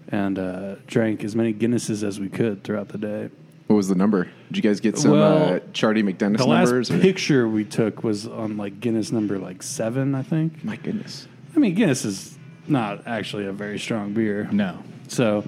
and 0.10 0.38
uh, 0.38 0.76
drank 0.88 1.24
as 1.24 1.36
many 1.36 1.54
Guinnesses 1.54 2.04
as 2.04 2.20
we 2.20 2.28
could 2.30 2.64
throughout 2.64 2.90
the 2.90 2.98
day. 2.98 3.30
What 3.68 3.78
was 3.78 3.88
the 3.88 3.96
number? 3.96 4.26
Did 4.52 4.58
you 4.58 4.62
guys 4.64 4.82
get 4.82 4.98
some 4.98 5.12
Well, 5.12 5.54
uh, 5.56 5.60
Charlie 5.72 6.04
McDennis 6.04 6.38
The 6.40 6.46
last 6.48 6.66
numbers? 6.68 6.92
or- 6.92 7.00
picture 7.00 7.48
we 7.48 7.64
took 7.64 8.04
was 8.04 8.28
on 8.28 8.58
like 8.58 8.82
Guinness 8.82 9.14
number 9.14 9.40
like 9.40 9.64
seven, 9.64 10.14
I 10.14 10.24
think. 10.24 10.64
My 10.66 10.76
goodness. 10.76 11.28
I 11.56 11.60
mean, 11.60 11.74
Guinness 11.76 12.04
is 12.04 12.38
not 12.68 13.08
actually 13.08 13.46
a 13.46 13.54
very 13.54 13.80
strong 13.80 14.14
beer. 14.14 14.50
No. 14.52 14.80
So, 15.08 15.46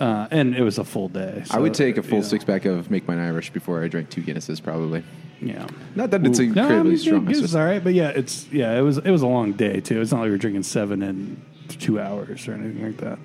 uh, 0.00 0.26
and 0.30 0.54
it 0.56 0.62
was 0.62 0.78
a 0.78 0.84
full 0.84 1.08
day. 1.08 1.44
I 1.50 1.58
would 1.58 1.74
take 1.74 1.96
a 1.98 2.02
full 2.02 2.18
you 2.18 2.22
know, 2.22 2.28
six 2.28 2.44
pack 2.44 2.64
of 2.64 2.90
Make 2.90 3.06
Mine 3.06 3.18
Irish 3.18 3.50
before 3.50 3.84
I 3.84 3.88
drank 3.88 4.10
two 4.10 4.22
Guinnesses, 4.22 4.62
probably. 4.62 5.04
Yeah. 5.40 5.66
Not 5.94 6.10
that 6.10 6.26
it's 6.26 6.38
No, 6.38 6.44
I 6.44 6.46
incredibly 6.48 6.90
mean, 6.90 6.98
strong. 6.98 7.20
Guinness 7.20 7.38
It's 7.38 7.44
is 7.44 7.50
just- 7.52 7.56
all 7.56 7.64
right, 7.64 7.82
but 7.84 7.94
yeah, 7.94 8.08
it's 8.08 8.46
yeah, 8.52 8.76
it 8.78 8.82
was 8.82 8.98
it 8.98 9.10
was 9.10 9.22
a 9.22 9.26
long 9.26 9.52
day 9.52 9.80
too. 9.80 10.00
It's 10.00 10.10
not 10.10 10.18
like 10.20 10.26
we 10.26 10.30
were 10.32 10.36
drinking 10.38 10.64
seven 10.64 11.02
in 11.02 11.40
two 11.68 12.00
hours 12.00 12.46
or 12.48 12.54
anything 12.54 12.84
like 12.84 12.96
that. 12.98 13.18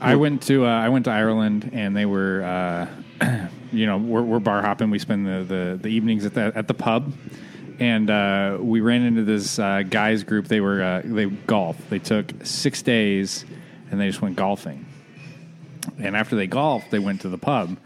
I 0.00 0.16
went 0.16 0.42
to 0.44 0.66
uh, 0.66 0.68
I 0.68 0.88
went 0.90 1.06
to 1.06 1.10
Ireland 1.10 1.70
and 1.72 1.96
they 1.96 2.06
were 2.06 2.42
uh, 3.20 3.48
you 3.72 3.86
know 3.86 3.96
we're, 3.98 4.22
we're 4.22 4.38
bar 4.40 4.62
hopping. 4.62 4.90
We 4.90 4.98
spend 4.98 5.26
the, 5.26 5.44
the, 5.44 5.78
the 5.82 5.88
evenings 5.88 6.24
at 6.26 6.34
the 6.34 6.52
at 6.54 6.68
the 6.68 6.74
pub, 6.74 7.12
and 7.78 8.10
uh, 8.10 8.58
we 8.60 8.80
ran 8.80 9.02
into 9.02 9.24
this 9.24 9.58
uh, 9.58 9.82
guys 9.88 10.22
group. 10.22 10.48
They 10.48 10.60
were 10.60 10.82
uh, 10.82 11.02
they 11.04 11.26
golf. 11.26 11.76
They 11.88 11.98
took 11.98 12.30
six 12.44 12.82
days 12.82 13.44
and 13.90 14.00
they 14.00 14.06
just 14.08 14.20
went 14.20 14.36
golfing. 14.36 14.84
And 15.98 16.16
after 16.16 16.36
they 16.36 16.46
golfed, 16.46 16.90
they 16.90 16.98
went 16.98 17.20
to 17.22 17.28
the 17.28 17.38
pub, 17.38 17.78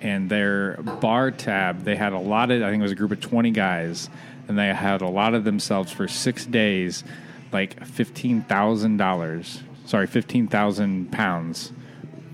and 0.00 0.28
their 0.30 0.76
bar 1.00 1.30
tab 1.30 1.84
they 1.84 1.96
had 1.96 2.12
a 2.12 2.18
lot 2.18 2.50
of 2.50 2.62
I 2.62 2.70
think 2.70 2.80
it 2.80 2.82
was 2.82 2.92
a 2.92 2.96
group 2.96 3.12
of 3.12 3.20
twenty 3.20 3.50
guys, 3.50 4.08
and 4.48 4.58
they 4.58 4.68
had 4.68 5.00
a 5.02 5.08
lot 5.08 5.34
of 5.34 5.44
themselves 5.44 5.90
for 5.92 6.08
six 6.08 6.44
days, 6.46 7.04
like 7.52 7.84
fifteen 7.86 8.42
thousand 8.42 8.96
dollars. 8.96 9.62
Sorry, 9.86 10.06
fifteen 10.06 10.48
thousand 10.48 11.12
pounds 11.12 11.72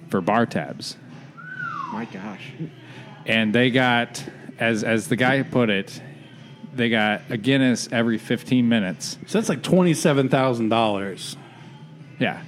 for 0.09 0.21
bar 0.21 0.47
tabs, 0.47 0.97
My 1.93 2.05
gosh. 2.07 2.53
and 3.27 3.53
they 3.55 3.71
got 3.71 4.25
as 4.59 4.83
as 4.85 5.09
the 5.09 5.17
guy 5.17 5.43
put 5.43 5.71
it. 5.71 6.01
they 6.75 6.89
got 6.89 7.23
a 7.31 7.37
Guinness 7.37 7.89
every 7.91 8.17
15 8.19 8.69
minutes. 8.69 9.19
So 9.27 9.39
that's 9.39 9.49
like 9.49 9.63
twenty 9.63 9.95
seven 9.95 10.29
thousand 10.29 10.69
dollars. 10.69 11.37
Yeah, 12.21 12.43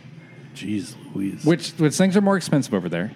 Jeez 0.55 0.95
Louise. 1.15 1.45
which 1.45 1.71
which 1.73 1.95
things 1.95 2.17
are 2.17 2.21
more 2.21 2.37
expensive 2.37 2.75
over 2.75 2.89
there. 2.89 3.13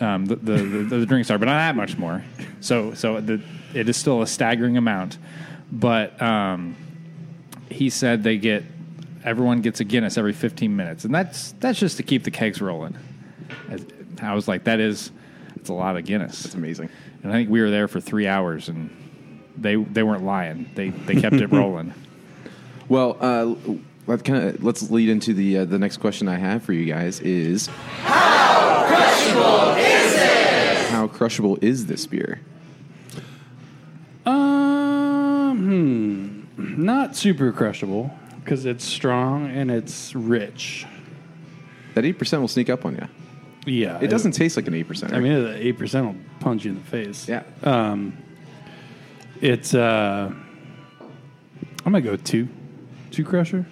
Um, 0.00 0.26
the, 0.26 0.36
the, 0.36 0.52
the 0.52 0.98
the 0.98 1.06
drinks 1.06 1.30
are, 1.30 1.38
but 1.38 1.46
not 1.46 1.58
that 1.58 1.74
much 1.76 1.98
more. 1.98 2.24
So 2.60 2.94
so 2.94 3.20
the, 3.20 3.40
it 3.74 3.88
is 3.88 3.96
still 3.96 4.22
a 4.22 4.26
staggering 4.26 4.76
amount. 4.76 5.18
But 5.70 6.20
um, 6.22 6.76
he 7.70 7.90
said 7.90 8.22
they 8.22 8.38
get 8.38 8.64
everyone 9.24 9.60
gets 9.60 9.80
a 9.80 9.84
Guinness 9.84 10.16
every 10.16 10.32
15 10.32 10.74
minutes, 10.74 11.04
and 11.04 11.14
that's 11.14 11.52
that's 11.60 11.78
just 11.78 11.96
to 11.98 12.02
keep 12.02 12.24
the 12.24 12.30
kegs 12.30 12.60
rolling. 12.60 12.96
I 14.22 14.34
was 14.34 14.48
like, 14.48 14.64
that 14.64 14.80
is 14.80 15.10
it's 15.56 15.68
a 15.68 15.74
lot 15.74 15.96
of 15.96 16.04
Guinness. 16.04 16.42
That's 16.42 16.54
amazing. 16.54 16.88
And 17.22 17.32
I 17.32 17.34
think 17.34 17.50
we 17.50 17.60
were 17.60 17.70
there 17.70 17.88
for 17.88 18.00
three 18.00 18.26
hours, 18.26 18.68
and 18.68 18.90
they 19.56 19.74
they 19.76 20.02
weren't 20.02 20.24
lying. 20.24 20.70
They 20.74 20.90
they 20.90 21.20
kept 21.20 21.36
it 21.36 21.46
rolling. 21.52 21.92
Well, 22.88 23.16
uh, 23.20 23.54
kind 24.16 24.44
of 24.48 24.64
let's 24.64 24.90
lead 24.90 25.08
into 25.08 25.34
the 25.34 25.58
uh, 25.58 25.64
the 25.64 25.78
next 25.78 25.98
question 25.98 26.28
I 26.28 26.36
have 26.36 26.62
for 26.62 26.72
you 26.72 26.84
guys 26.86 27.20
is 27.20 27.66
how 27.66 28.86
crushable 28.88 29.74
is 29.76 30.14
it? 30.14 30.90
How 30.90 31.06
crushable 31.06 31.58
is 31.60 31.86
this 31.86 32.06
beer? 32.06 32.40
Um, 34.26 36.46
hmm, 36.56 36.84
not 36.84 37.16
super 37.16 37.52
crushable 37.52 38.10
because 38.44 38.64
it's 38.64 38.84
strong 38.84 39.50
and 39.50 39.70
it's 39.70 40.14
rich. 40.14 40.86
That 41.94 42.04
eight 42.04 42.18
percent 42.18 42.40
will 42.40 42.48
sneak 42.48 42.70
up 42.70 42.84
on 42.84 42.94
you. 42.96 43.06
Yeah, 43.66 43.98
It 44.00 44.08
doesn't 44.08 44.32
taste 44.32 44.56
like 44.56 44.66
an 44.66 44.74
eight 44.74 44.88
percent. 44.88 45.12
I 45.12 45.20
mean, 45.20 45.46
eight 45.56 45.76
percent 45.78 46.06
will 46.06 46.16
punch 46.40 46.64
you 46.64 46.70
in 46.70 46.78
the 46.78 46.84
face. 46.84 47.28
yeah. 47.28 47.42
Um, 47.62 48.16
It's. 49.40 49.74
uh 49.74 50.32
I'm 51.84 51.92
gonna 51.92 52.00
go 52.02 52.16
two, 52.16 52.48
two 53.10 53.24
crusher. 53.24 53.64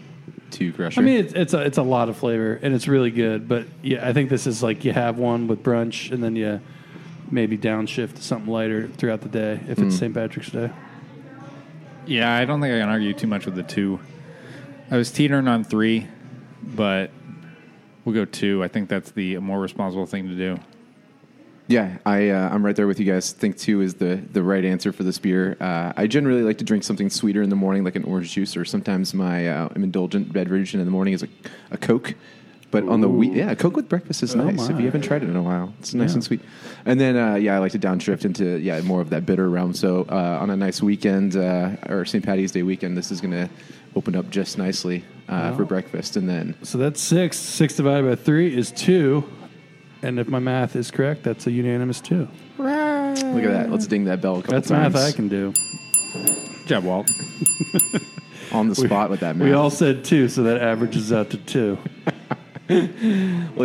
Two 0.56 0.72
crusher. 0.72 1.02
I 1.02 1.04
mean, 1.04 1.18
it's 1.18 1.34
it's 1.34 1.52
a, 1.52 1.60
it's 1.60 1.76
a 1.76 1.82
lot 1.82 2.08
of 2.08 2.16
flavor 2.16 2.58
and 2.62 2.74
it's 2.74 2.88
really 2.88 3.10
good. 3.10 3.46
But 3.46 3.66
yeah, 3.82 4.08
I 4.08 4.14
think 4.14 4.30
this 4.30 4.46
is 4.46 4.62
like 4.62 4.86
you 4.86 4.92
have 4.92 5.18
one 5.18 5.48
with 5.48 5.62
brunch 5.62 6.10
and 6.10 6.24
then 6.24 6.34
you 6.34 6.62
maybe 7.30 7.58
downshift 7.58 8.14
to 8.14 8.22
something 8.22 8.50
lighter 8.50 8.88
throughout 8.88 9.20
the 9.20 9.28
day 9.28 9.60
if 9.68 9.78
it's 9.78 9.80
hmm. 9.80 9.90
St. 9.90 10.14
Patrick's 10.14 10.50
Day. 10.50 10.70
Yeah, 12.06 12.34
I 12.34 12.46
don't 12.46 12.62
think 12.62 12.74
I 12.74 12.78
can 12.78 12.88
argue 12.88 13.12
too 13.12 13.26
much 13.26 13.44
with 13.44 13.54
the 13.54 13.64
two. 13.64 14.00
I 14.90 14.96
was 14.96 15.10
teetering 15.10 15.46
on 15.46 15.62
three, 15.62 16.06
but 16.62 17.10
we'll 18.06 18.14
go 18.14 18.24
two. 18.24 18.64
I 18.64 18.68
think 18.68 18.88
that's 18.88 19.10
the 19.10 19.36
more 19.36 19.60
responsible 19.60 20.06
thing 20.06 20.26
to 20.28 20.36
do. 20.36 20.58
Yeah, 21.68 21.98
I 22.06 22.28
uh, 22.30 22.48
I'm 22.50 22.64
right 22.64 22.76
there 22.76 22.86
with 22.86 23.00
you 23.00 23.06
guys. 23.06 23.32
Think 23.32 23.56
two 23.58 23.80
is 23.80 23.94
the 23.94 24.20
the 24.32 24.42
right 24.42 24.64
answer 24.64 24.92
for 24.92 25.02
this 25.02 25.18
beer. 25.18 25.56
Uh, 25.60 25.92
I 25.96 26.06
generally 26.06 26.42
like 26.42 26.58
to 26.58 26.64
drink 26.64 26.84
something 26.84 27.10
sweeter 27.10 27.42
in 27.42 27.50
the 27.50 27.56
morning, 27.56 27.82
like 27.82 27.96
an 27.96 28.04
orange 28.04 28.32
juice, 28.32 28.56
or 28.56 28.64
sometimes 28.64 29.12
my 29.14 29.48
uh, 29.48 29.68
I'm 29.74 29.82
indulgent 29.82 30.32
beverage 30.32 30.74
in 30.74 30.84
the 30.84 30.90
morning 30.90 31.14
is 31.14 31.22
a, 31.24 31.28
a 31.72 31.76
Coke. 31.76 32.14
But 32.72 32.88
on 32.88 33.00
the 33.00 33.08
week, 33.08 33.32
yeah, 33.34 33.54
Coke 33.54 33.76
with 33.76 33.88
breakfast 33.88 34.22
is 34.24 34.34
Oh, 34.34 34.44
nice. 34.44 34.68
If 34.68 34.78
you 34.78 34.84
haven't 34.86 35.02
tried 35.02 35.22
it 35.22 35.28
in 35.30 35.36
a 35.36 35.42
while, 35.42 35.72
it's 35.78 35.94
nice 35.94 36.10
Yeah. 36.10 36.14
and 36.14 36.24
sweet. 36.24 36.40
And 36.84 37.00
then 37.00 37.16
uh, 37.16 37.34
yeah, 37.36 37.54
I 37.56 37.58
like 37.58 37.72
to 37.72 37.78
downshift 37.78 38.24
into 38.24 38.58
yeah 38.60 38.80
more 38.82 39.00
of 39.00 39.10
that 39.10 39.24
bitter 39.26 39.48
realm. 39.48 39.72
So 39.72 40.02
uh, 40.08 40.38
on 40.40 40.50
a 40.50 40.56
nice 40.56 40.82
weekend 40.82 41.36
uh, 41.36 41.70
or 41.88 42.04
St. 42.04 42.24
Patty's 42.24 42.52
Day 42.52 42.62
weekend, 42.62 42.96
this 42.96 43.10
is 43.10 43.20
going 43.20 43.32
to 43.32 43.48
open 43.94 44.14
up 44.14 44.28
just 44.30 44.58
nicely 44.58 45.04
uh, 45.28 45.56
for 45.56 45.64
breakfast. 45.64 46.16
And 46.16 46.28
then 46.28 46.54
So 46.62 46.76
that's 46.78 47.00
six. 47.00 47.38
Six 47.38 47.74
divided 47.76 48.06
by 48.08 48.14
three 48.22 48.54
is 48.56 48.70
two. 48.72 49.24
And 50.06 50.20
if 50.20 50.28
my 50.28 50.38
math 50.38 50.76
is 50.76 50.92
correct, 50.92 51.24
that's 51.24 51.48
a 51.48 51.50
unanimous 51.50 52.00
two. 52.00 52.28
look 52.58 52.68
at 52.68 53.50
that. 53.50 53.70
Let's 53.72 53.88
ding 53.88 54.04
that 54.04 54.20
bell 54.20 54.36
a 54.36 54.40
couple 54.40 54.54
That's 54.54 54.68
times. 54.68 54.94
math 54.94 55.02
I 55.02 55.10
can 55.10 55.26
do. 55.26 55.52
Good 56.12 56.66
job, 56.68 56.84
Walt. 56.84 57.10
on 58.52 58.68
the 58.68 58.76
spot 58.76 59.10
with 59.10 59.18
that. 59.20 59.34
Math. 59.34 59.48
We 59.48 59.52
all 59.52 59.68
said 59.68 60.04
two, 60.04 60.28
so 60.28 60.44
that 60.44 60.62
averages 60.62 61.12
out 61.12 61.30
to 61.30 61.38
two. 61.38 61.76
Look 62.68 62.80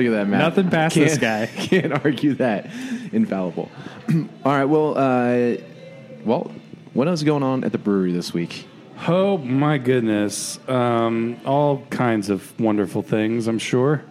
at 0.06 0.12
that, 0.12 0.28
Matt. 0.28 0.40
Nothing 0.40 0.72
past 0.72 0.96
this 0.96 1.16
Can't- 1.20 1.56
guy. 1.56 1.62
Can't 1.68 2.04
argue 2.04 2.34
that. 2.34 2.72
Infallible. 3.12 3.70
All 4.44 4.52
right. 4.52 4.66
Well, 4.66 4.98
uh, 4.98 5.58
well, 6.26 6.52
what 6.94 7.08
else 7.08 7.20
is 7.20 7.24
going 7.24 7.44
on 7.44 7.64
at 7.64 7.72
the 7.72 7.78
brewery 7.78 8.14
this 8.14 8.34
week? 8.34 8.68
Oh 9.08 9.38
my 9.38 9.78
goodness! 9.78 10.60
Um, 10.68 11.38
all 11.46 11.84
kinds 11.90 12.30
of 12.30 12.60
wonderful 12.60 13.02
things. 13.04 13.48
I'm 13.48 13.60
sure. 13.60 14.04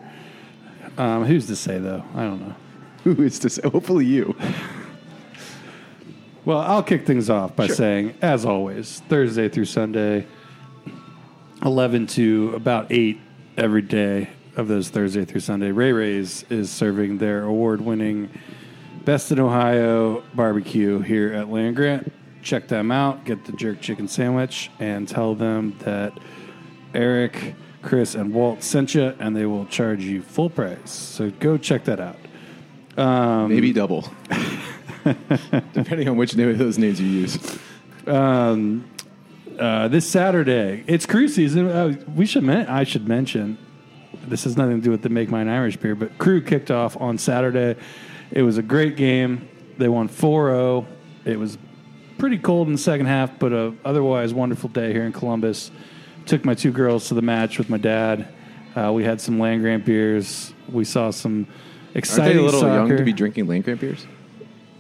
Um, 1.00 1.25
who's 1.25 1.47
to 1.47 1.57
say 1.57 1.78
though? 1.78 2.04
I 2.14 2.25
don't 2.25 2.47
know. 2.47 2.54
Who 3.04 3.23
is 3.23 3.38
to 3.38 3.49
say? 3.49 3.62
Hopefully 3.69 4.04
you. 4.04 4.37
Well, 6.42 6.59
I'll 6.59 6.83
kick 6.83 7.07
things 7.07 7.28
off 7.28 7.54
by 7.54 7.66
saying, 7.66 8.14
as 8.23 8.47
always, 8.47 9.00
Thursday 9.11 9.50
through 9.50 9.66
Sunday, 9.66 10.26
11 11.62 12.07
to 12.09 12.54
about 12.57 12.90
8 12.90 13.21
every 13.59 13.83
day 13.83 14.30
of 14.57 14.66
those 14.66 14.88
Thursday 14.88 15.26
through 15.26 15.42
Sunday. 15.42 15.71
Ray 15.71 15.92
Ray's 15.92 16.47
is 16.49 16.71
serving 16.71 17.19
their 17.19 17.45
award 17.45 17.83
winning 17.83 18.30
Best 19.04 19.30
in 19.30 19.38
Ohio 19.38 20.23
barbecue 20.35 21.00
here 21.00 21.33
at 21.35 21.50
Land 21.50 21.76
Grant. 21.76 22.11
Check 22.42 22.69
them 22.69 22.90
out, 22.90 23.26
get 23.26 23.45
the 23.45 23.52
jerk 23.52 23.83
chicken 23.83 24.09
sandwich, 24.09 24.71
and 24.78 25.07
tell 25.07 25.35
them 25.35 25.76
that 25.80 26.19
Eric, 26.95 27.54
Chris, 27.82 28.14
and 28.14 28.32
Walt 28.34 28.62
sent 28.62 28.94
you, 28.94 29.14
and 29.18 29.34
they 29.34 29.46
will 29.46 29.66
charge 29.66 30.04
you 30.04 30.22
full 30.22 30.50
price. 30.50 30.90
So 30.90 31.30
go 31.30 31.56
check 31.56 31.84
that 31.84 32.00
out. 32.00 32.16
Um, 32.99 33.49
Maybe 33.49 33.72
double. 33.72 34.10
Depending 35.72 36.08
on 36.08 36.16
which 36.16 36.37
name 36.37 36.50
of 36.50 36.58
those 36.58 36.76
names 36.78 37.00
you 37.00 37.06
use. 37.06 37.58
uh, 39.58 39.88
this 39.88 40.08
Saturday. 40.08 40.84
It's 40.87 41.06
crew 41.06 41.28
season. 41.28 41.68
Uh, 41.68 41.96
we 42.14 42.26
should 42.26 42.42
men- 42.42 42.66
I 42.66 42.84
should 42.84 43.08
mention 43.08 43.58
this 44.26 44.44
has 44.44 44.56
nothing 44.56 44.76
to 44.76 44.82
do 44.82 44.90
with 44.90 45.02
the 45.02 45.08
Make 45.08 45.30
Mine 45.30 45.49
Irish 45.49 45.76
beer, 45.76 45.94
but 45.94 46.18
Crew 46.18 46.42
kicked 46.42 46.70
off 46.70 46.96
on 47.00 47.18
Saturday. 47.18 47.76
It 48.30 48.42
was 48.42 48.58
a 48.58 48.62
great 48.62 48.96
game. 48.96 49.49
They 49.78 49.88
won 49.88 50.08
4-0. 50.08 50.87
It 51.25 51.38
was 51.38 51.58
pretty 52.18 52.38
cold 52.38 52.66
in 52.68 52.72
the 52.75 52.78
second 52.78 53.06
half, 53.06 53.38
but 53.38 53.52
a 53.52 53.75
otherwise 53.84 54.34
wonderful 54.34 54.68
day 54.68 54.92
here 54.92 55.04
in 55.04 55.12
Columbus. 55.12 55.70
Took 56.30 56.44
my 56.44 56.54
two 56.54 56.70
girls 56.70 57.08
to 57.08 57.14
the 57.14 57.22
match 57.22 57.58
with 57.58 57.68
my 57.68 57.76
dad. 57.76 58.28
Uh, 58.76 58.92
we 58.92 59.02
had 59.02 59.20
some 59.20 59.40
land 59.40 59.62
grant 59.62 59.84
beers. 59.84 60.54
We 60.70 60.84
saw 60.84 61.10
some 61.10 61.49
Aren't 61.49 61.96
exciting 61.96 62.37
they 62.37 62.42
a 62.42 62.46
little 62.46 62.62
young 62.62 62.96
to 62.96 63.02
be 63.02 63.12
drinking 63.12 63.49
land 63.49 63.64
grant 63.64 63.80
beers? 63.80 64.06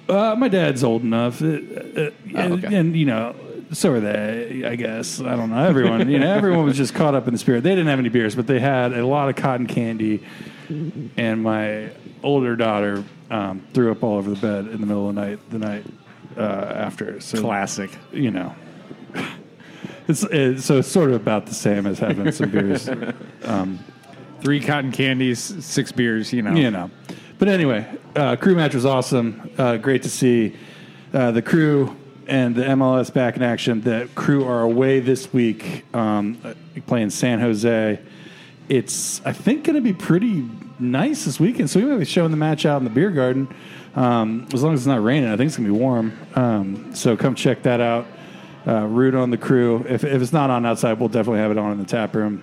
Uh, 0.08 0.36
my 0.36 0.46
dad's 0.46 0.84
old 0.84 1.02
enough, 1.02 1.42
uh, 1.42 1.46
uh, 1.46 1.50
Oh, 1.50 2.12
and, 2.36 2.52
okay. 2.64 2.76
and, 2.76 2.96
you 2.96 3.04
know, 3.04 3.34
so 3.72 3.92
are 3.94 3.98
they. 3.98 4.62
I 4.64 4.76
guess 4.76 5.20
I 5.20 5.34
don't 5.34 5.50
know. 5.50 5.64
Everyone, 5.64 6.08
you 6.08 6.20
know, 6.20 6.32
everyone 6.32 6.66
was 6.66 6.76
just 6.76 6.94
caught 6.94 7.16
up 7.16 7.26
in 7.26 7.32
the 7.32 7.38
spirit. 7.38 7.64
They 7.64 7.70
didn't 7.70 7.88
have 7.88 7.98
any 7.98 8.10
beers, 8.10 8.36
but 8.36 8.46
they 8.46 8.60
had 8.60 8.92
a 8.92 9.04
lot 9.04 9.28
of 9.28 9.34
cotton 9.34 9.66
candy. 9.66 10.22
And 11.16 11.42
my 11.42 11.90
older 12.22 12.54
daughter 12.54 13.02
um, 13.28 13.66
threw 13.74 13.90
up 13.90 14.04
all 14.04 14.18
over 14.18 14.30
the 14.30 14.40
bed 14.40 14.68
in 14.68 14.80
the 14.80 14.86
middle 14.86 15.08
of 15.08 15.16
the 15.16 15.20
night. 15.20 15.50
The 15.50 15.58
night 15.58 15.84
uh, 16.36 16.40
after, 16.40 17.20
so 17.20 17.40
Classic. 17.40 17.90
you 18.12 18.30
know. 18.30 18.54
It's, 20.10 20.22
it's 20.24 20.64
so 20.64 20.78
it's 20.78 20.88
sort 20.88 21.10
of 21.10 21.16
about 21.16 21.46
the 21.46 21.54
same 21.54 21.86
as 21.86 21.98
having 21.98 22.30
some 22.32 22.50
beers. 22.52 22.88
Three 24.40 24.60
cotton 24.60 24.90
candies, 24.90 25.38
six 25.64 25.92
beers. 25.92 26.32
You 26.32 26.42
know. 26.42 26.54
you 26.54 26.70
know. 26.70 26.90
But 27.38 27.48
anyway, 27.48 27.86
uh, 28.16 28.36
crew 28.36 28.54
match 28.54 28.74
was 28.74 28.86
awesome. 28.86 29.50
Uh, 29.56 29.76
great 29.76 30.02
to 30.02 30.10
see 30.10 30.56
uh, 31.12 31.30
the 31.30 31.42
crew 31.42 31.96
and 32.26 32.54
the 32.54 32.62
MLS 32.62 33.12
back 33.12 33.36
in 33.36 33.42
action. 33.42 33.80
The 33.82 34.08
crew 34.14 34.44
are 34.44 34.62
away 34.62 35.00
this 35.00 35.32
week, 35.32 35.84
um, 35.94 36.38
uh, 36.44 36.54
playing 36.86 37.10
San 37.10 37.40
Jose. 37.40 38.00
It's 38.68 39.20
I 39.26 39.32
think 39.32 39.64
going 39.64 39.76
to 39.76 39.82
be 39.82 39.92
pretty 39.92 40.48
nice 40.78 41.24
this 41.24 41.40
weekend. 41.40 41.68
So 41.68 41.80
we 41.80 41.86
might 41.86 41.98
be 41.98 42.04
showing 42.04 42.30
the 42.30 42.36
match 42.36 42.64
out 42.64 42.78
in 42.78 42.84
the 42.84 42.90
beer 42.90 43.10
garden. 43.10 43.54
Um, 43.96 44.46
as 44.52 44.62
long 44.62 44.72
as 44.72 44.80
it's 44.80 44.86
not 44.86 45.02
raining, 45.02 45.28
I 45.28 45.36
think 45.36 45.48
it's 45.48 45.56
going 45.56 45.68
to 45.68 45.74
be 45.74 45.78
warm. 45.78 46.16
Um, 46.34 46.94
so 46.94 47.16
come 47.16 47.34
check 47.34 47.64
that 47.64 47.80
out. 47.80 48.06
Uh, 48.66 48.86
root 48.86 49.14
on 49.14 49.30
the 49.30 49.38
crew. 49.38 49.84
If, 49.88 50.04
if 50.04 50.20
it's 50.20 50.32
not 50.32 50.50
on 50.50 50.66
outside, 50.66 51.00
we'll 51.00 51.08
definitely 51.08 51.40
have 51.40 51.50
it 51.50 51.56
on 51.58 51.72
in 51.72 51.78
the 51.78 51.84
tap 51.84 52.14
room. 52.14 52.42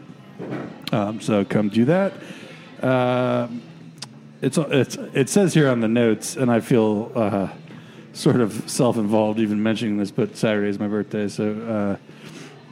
Um, 0.91 1.21
so 1.21 1.45
come 1.45 1.69
do 1.69 1.85
that. 1.85 2.13
Uh, 2.81 3.47
it's 4.41 4.57
it's 4.57 4.95
it 5.13 5.29
says 5.29 5.53
here 5.53 5.69
on 5.69 5.79
the 5.79 5.87
notes, 5.87 6.35
and 6.35 6.51
I 6.51 6.59
feel 6.59 7.11
uh, 7.15 7.49
sort 8.13 8.41
of 8.41 8.63
self-involved 8.69 9.39
even 9.39 9.61
mentioning 9.61 9.97
this, 9.97 10.11
but 10.11 10.35
Saturday 10.35 10.69
is 10.69 10.79
my 10.79 10.87
birthday, 10.87 11.27
so 11.27 11.97
uh, 11.99 12.21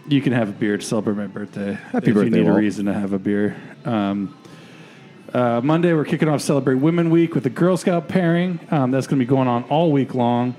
you 0.07 0.21
can 0.21 0.33
have 0.33 0.49
a 0.49 0.51
beer 0.51 0.77
to 0.77 0.83
celebrate 0.83 1.15
my 1.15 1.27
birthday. 1.27 1.73
Happy 1.73 2.09
if 2.09 2.13
birthday, 2.13 2.37
You 2.37 2.43
need 2.43 2.49
Walt. 2.49 2.57
a 2.57 2.59
reason 2.59 2.85
to 2.85 2.93
have 2.93 3.13
a 3.13 3.19
beer. 3.19 3.55
Um, 3.83 4.35
uh, 5.33 5.61
Monday, 5.63 5.93
we're 5.93 6.05
kicking 6.05 6.29
off 6.29 6.41
Celebrate 6.41 6.75
Women 6.75 7.09
Week 7.09 7.35
with 7.35 7.43
the 7.43 7.49
Girl 7.49 7.77
Scout 7.77 8.07
pairing. 8.07 8.59
Um, 8.71 8.91
that's 8.91 9.05
going 9.07 9.19
to 9.19 9.25
be 9.25 9.29
going 9.29 9.47
on 9.47 9.63
all 9.65 9.91
week 9.91 10.15
long. 10.15 10.55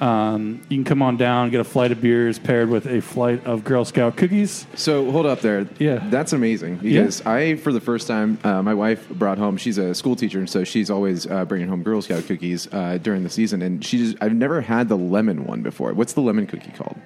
Um, 0.00 0.62
you 0.70 0.78
can 0.78 0.84
come 0.84 1.02
on 1.02 1.16
down, 1.18 1.50
get 1.50 1.60
a 1.60 1.64
flight 1.64 1.92
of 1.92 2.00
beers 2.00 2.38
paired 2.38 2.70
with 2.70 2.86
a 2.86 3.02
flight 3.02 3.44
of 3.46 3.64
Girl 3.64 3.84
Scout 3.84 4.16
cookies. 4.16 4.66
So 4.74 5.10
hold 5.10 5.26
up 5.26 5.40
there. 5.40 5.68
Yeah. 5.78 6.02
that's 6.08 6.32
amazing 6.32 6.76
because 6.76 7.24
I, 7.26 7.56
for 7.56 7.70
the 7.72 7.80
first 7.82 8.06
time, 8.08 8.38
uh, 8.42 8.62
my 8.62 8.72
wife 8.72 9.08
brought 9.10 9.36
home. 9.36 9.58
She's 9.58 9.76
a 9.76 9.94
school 9.94 10.16
teacher, 10.16 10.38
and 10.38 10.48
so 10.48 10.64
she's 10.64 10.90
always 10.90 11.26
uh, 11.26 11.44
bringing 11.44 11.68
home 11.68 11.82
Girl 11.82 12.00
Scout 12.00 12.24
cookies 12.24 12.66
uh, 12.72 12.98
during 13.02 13.24
the 13.24 13.30
season. 13.30 13.60
And 13.60 13.84
she's 13.84 14.14
I've 14.22 14.32
never 14.34 14.62
had 14.62 14.88
the 14.88 14.96
lemon 14.96 15.44
one 15.44 15.60
before. 15.62 15.92
What's 15.92 16.14
the 16.14 16.22
lemon 16.22 16.46
cookie 16.46 16.70
called? 16.72 16.96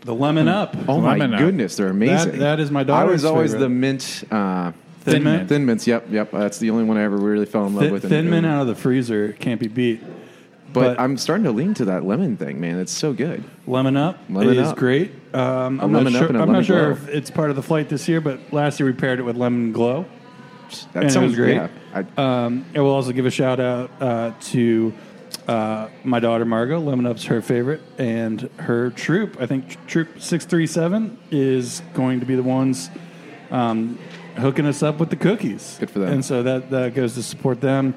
The 0.00 0.14
lemon 0.14 0.48
up. 0.48 0.74
Oh 0.88 1.00
my 1.00 1.10
Lemon 1.12 1.34
Up. 1.34 1.40
goodness, 1.40 1.76
they're 1.76 1.88
amazing. 1.88 2.32
That- 2.32 2.38
that 2.38 2.60
is 2.60 2.70
my 2.70 2.80
I 2.80 2.84
daughter's 2.84 3.12
was 3.12 3.24
always 3.26 3.50
favorite. 3.52 3.60
the 3.60 3.68
mint. 3.68 4.24
Uh, 4.30 4.72
Thin 5.02 5.22
Mint. 5.24 5.48
Thin 5.48 5.64
mints. 5.64 5.86
Yep, 5.86 6.06
yep. 6.10 6.30
That's 6.30 6.58
the 6.58 6.68
only 6.70 6.84
one 6.84 6.98
I 6.98 7.04
ever 7.04 7.16
really 7.16 7.46
fell 7.46 7.64
in 7.66 7.74
love 7.74 7.84
Thin, 7.84 7.92
with. 7.92 8.08
thin 8.08 8.28
mint 8.28 8.44
out 8.44 8.60
of 8.62 8.66
the 8.66 8.74
freezer 8.74 9.32
can't 9.32 9.58
be 9.58 9.66
beat. 9.68 10.02
But, 10.72 10.96
but- 10.96 11.00
I'm 11.00 11.16
starting 11.16 11.44
to 11.44 11.52
lean 11.52 11.74
to 11.74 11.84
that 11.86 12.04
lemon 12.04 12.36
thing, 12.36 12.60
man. 12.60 12.78
It's 12.78 12.92
so 12.92 13.12
good. 13.12 13.42
Lemon 13.66 13.96
up 13.96 14.18
Lemon 14.28 14.58
is 14.58 14.68
Up. 14.68 14.76
great. 14.76 15.12
Um, 15.34 15.80
I'm 15.80 15.92
lemon 15.92 16.12
not 16.12 16.18
sure, 16.18 16.36
I'm 16.42 16.52
not 16.52 16.64
sure 16.64 16.90
if 16.92 17.08
it's 17.08 17.30
part 17.30 17.50
of 17.50 17.56
the 17.56 17.62
flight 17.62 17.88
this 17.88 18.08
year, 18.08 18.20
but 18.20 18.52
last 18.52 18.80
year 18.80 18.86
we 18.88 18.92
paired 18.92 19.18
it 19.18 19.22
with 19.22 19.36
lemon 19.36 19.72
glow. 19.72 20.06
That 20.92 21.04
And 21.04 21.12
sounds 21.12 21.34
great. 21.34 21.54
Yeah, 21.56 21.68
I, 22.16 22.44
Um, 22.44 22.64
will 22.74 22.86
also 22.86 23.12
give 23.12 23.26
a 23.26 23.30
shout 23.30 23.58
out 23.60 23.90
uh, 24.00 24.32
to 24.50 24.92
uh, 25.48 25.88
my 26.04 26.20
daughter 26.20 26.44
Margot. 26.44 26.78
Lemon 26.78 27.06
Up's 27.06 27.24
her 27.24 27.42
favorite, 27.42 27.80
and 27.98 28.48
her 28.58 28.90
troop. 28.90 29.36
I 29.40 29.46
think 29.46 29.84
Troop 29.88 30.20
Six 30.20 30.44
Three 30.44 30.66
Seven 30.68 31.18
is 31.32 31.82
going 31.94 32.20
to 32.20 32.26
be 32.26 32.36
the 32.36 32.42
ones 32.44 32.88
um, 33.50 33.98
hooking 34.36 34.66
us 34.66 34.82
up 34.82 34.98
with 35.00 35.10
the 35.10 35.16
cookies. 35.16 35.76
Good 35.80 35.90
for 35.90 35.98
them. 35.98 36.12
And 36.12 36.24
so 36.24 36.42
that 36.44 36.70
that 36.70 36.94
goes 36.94 37.14
to 37.14 37.22
support 37.22 37.60
them. 37.60 37.94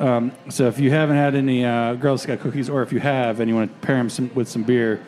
Um, 0.00 0.32
so 0.48 0.66
if 0.66 0.78
you 0.78 0.90
haven't 0.90 1.16
had 1.16 1.34
any 1.34 1.64
uh, 1.64 1.94
Girl 1.94 2.16
Scout 2.18 2.40
cookies, 2.40 2.68
or 2.70 2.82
if 2.82 2.92
you 2.92 3.00
have 3.00 3.38
and 3.40 3.48
you 3.48 3.54
want 3.54 3.70
to 3.80 3.86
pair 3.86 3.96
them 3.96 4.08
some, 4.10 4.30
with 4.34 4.48
some 4.48 4.62
beer, 4.62 5.00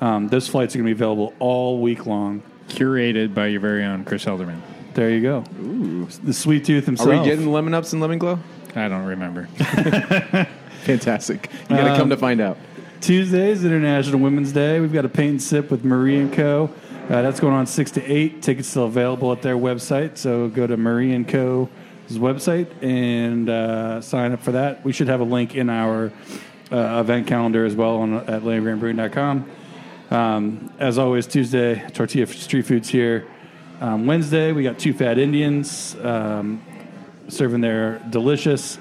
um, 0.00 0.28
those 0.28 0.46
flights 0.46 0.74
are 0.74 0.78
going 0.78 0.86
to 0.88 0.94
be 0.94 0.98
available 0.98 1.32
all 1.38 1.80
week 1.80 2.06
long. 2.06 2.42
Curated 2.68 3.34
by 3.34 3.46
your 3.46 3.60
very 3.60 3.82
own 3.84 4.04
Chris 4.04 4.26
Elderman. 4.26 4.60
There 4.94 5.10
you 5.10 5.22
go. 5.22 5.44
Ooh. 5.60 6.06
The 6.24 6.32
sweet 6.34 6.64
tooth 6.66 6.84
himself. 6.86 7.08
are 7.08 7.12
himself. 7.12 7.26
we 7.26 7.36
getting 7.36 7.52
lemon 7.52 7.72
ups 7.72 7.92
and 7.94 8.02
lemon 8.02 8.18
glow? 8.18 8.38
I 8.76 8.88
don't 8.88 9.06
remember. 9.06 9.46
Fantastic. 10.84 11.50
You 11.70 11.76
got 11.76 11.84
to 11.84 11.90
Um, 11.92 11.96
come 11.98 12.10
to 12.10 12.16
find 12.16 12.40
out. 12.40 12.58
Tuesdays, 13.00 13.64
International 13.64 14.18
Women's 14.20 14.52
Day. 14.52 14.80
We've 14.80 14.92
got 14.92 15.04
a 15.04 15.08
paint 15.08 15.30
and 15.30 15.42
sip 15.42 15.70
with 15.70 15.84
Marie 15.84 16.18
and 16.18 16.32
Co. 16.32 16.70
Uh, 17.08 17.22
that's 17.22 17.40
going 17.40 17.54
on 17.54 17.66
six 17.66 17.90
to 17.92 18.04
eight. 18.04 18.42
Tickets 18.42 18.68
still 18.68 18.84
available 18.84 19.32
at 19.32 19.40
their 19.40 19.56
website. 19.56 20.18
So 20.18 20.48
go 20.48 20.66
to 20.66 20.76
Marie 20.76 21.14
and 21.14 21.26
Co.'s 22.08 22.18
website 22.18 22.82
and 22.82 23.50
uh, 23.50 24.00
sign 24.00 24.32
up 24.32 24.40
for 24.40 24.52
that. 24.52 24.84
We 24.84 24.92
should 24.92 25.08
have 25.08 25.20
a 25.20 25.24
link 25.24 25.54
in 25.54 25.68
our 25.68 26.10
uh, 26.72 27.00
event 27.00 27.26
calendar 27.26 27.66
as 27.66 27.74
well 27.74 27.96
on 27.96 28.14
at 28.14 28.42
landgrantbrewing.com. 28.42 29.50
Um, 30.10 30.72
as 30.78 30.96
always, 30.96 31.26
Tuesday, 31.26 31.86
Tortilla 31.90 32.26
Street 32.26 32.62
Foods 32.62 32.88
here. 32.88 33.26
Um, 33.80 34.06
Wednesday, 34.06 34.52
we 34.52 34.62
got 34.62 34.78
two 34.78 34.94
Fat 34.94 35.18
Indians 35.18 35.96
um, 36.02 36.62
serving 37.28 37.60
their 37.60 37.98
delicious 38.10 38.78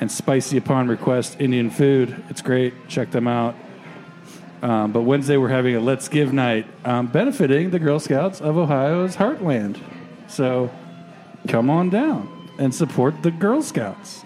and 0.00 0.10
spicy 0.10 0.56
upon 0.56 0.88
request 0.88 1.36
Indian 1.40 1.70
food. 1.70 2.24
It's 2.28 2.42
great. 2.42 2.74
Check 2.88 3.12
them 3.12 3.28
out. 3.28 3.54
Um, 4.62 4.90
but 4.90 5.02
Wednesday, 5.02 5.36
we're 5.36 5.48
having 5.48 5.76
a 5.76 5.80
Let's 5.80 6.08
Give 6.08 6.32
night 6.32 6.66
um, 6.84 7.06
benefiting 7.06 7.70
the 7.70 7.78
Girl 7.78 8.00
Scouts 8.00 8.40
of 8.40 8.56
Ohio's 8.56 9.16
Heartland. 9.16 9.78
So 10.26 10.70
come 11.46 11.70
on 11.70 11.90
down 11.90 12.43
and 12.58 12.74
support 12.74 13.22
the 13.22 13.30
Girl 13.30 13.62
Scouts. 13.62 14.24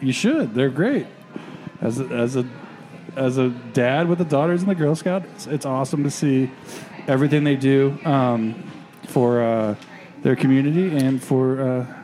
You 0.00 0.12
should. 0.12 0.54
They're 0.54 0.70
great. 0.70 1.06
As 1.80 2.00
a, 2.00 2.04
as 2.06 2.36
a 2.36 2.46
as 3.16 3.38
a 3.38 3.48
dad 3.48 4.08
with 4.08 4.18
the 4.18 4.24
daughters 4.24 4.62
in 4.62 4.68
the 4.68 4.74
Girl 4.74 4.94
Scout, 4.94 5.24
it's, 5.34 5.46
it's 5.46 5.66
awesome 5.66 6.04
to 6.04 6.10
see 6.10 6.50
everything 7.06 7.44
they 7.44 7.56
do 7.56 7.98
um, 8.04 8.70
for 9.08 9.42
uh, 9.42 9.74
their 10.22 10.36
community 10.36 10.96
and 10.96 11.22
for. 11.22 11.60
Uh, 11.60 11.96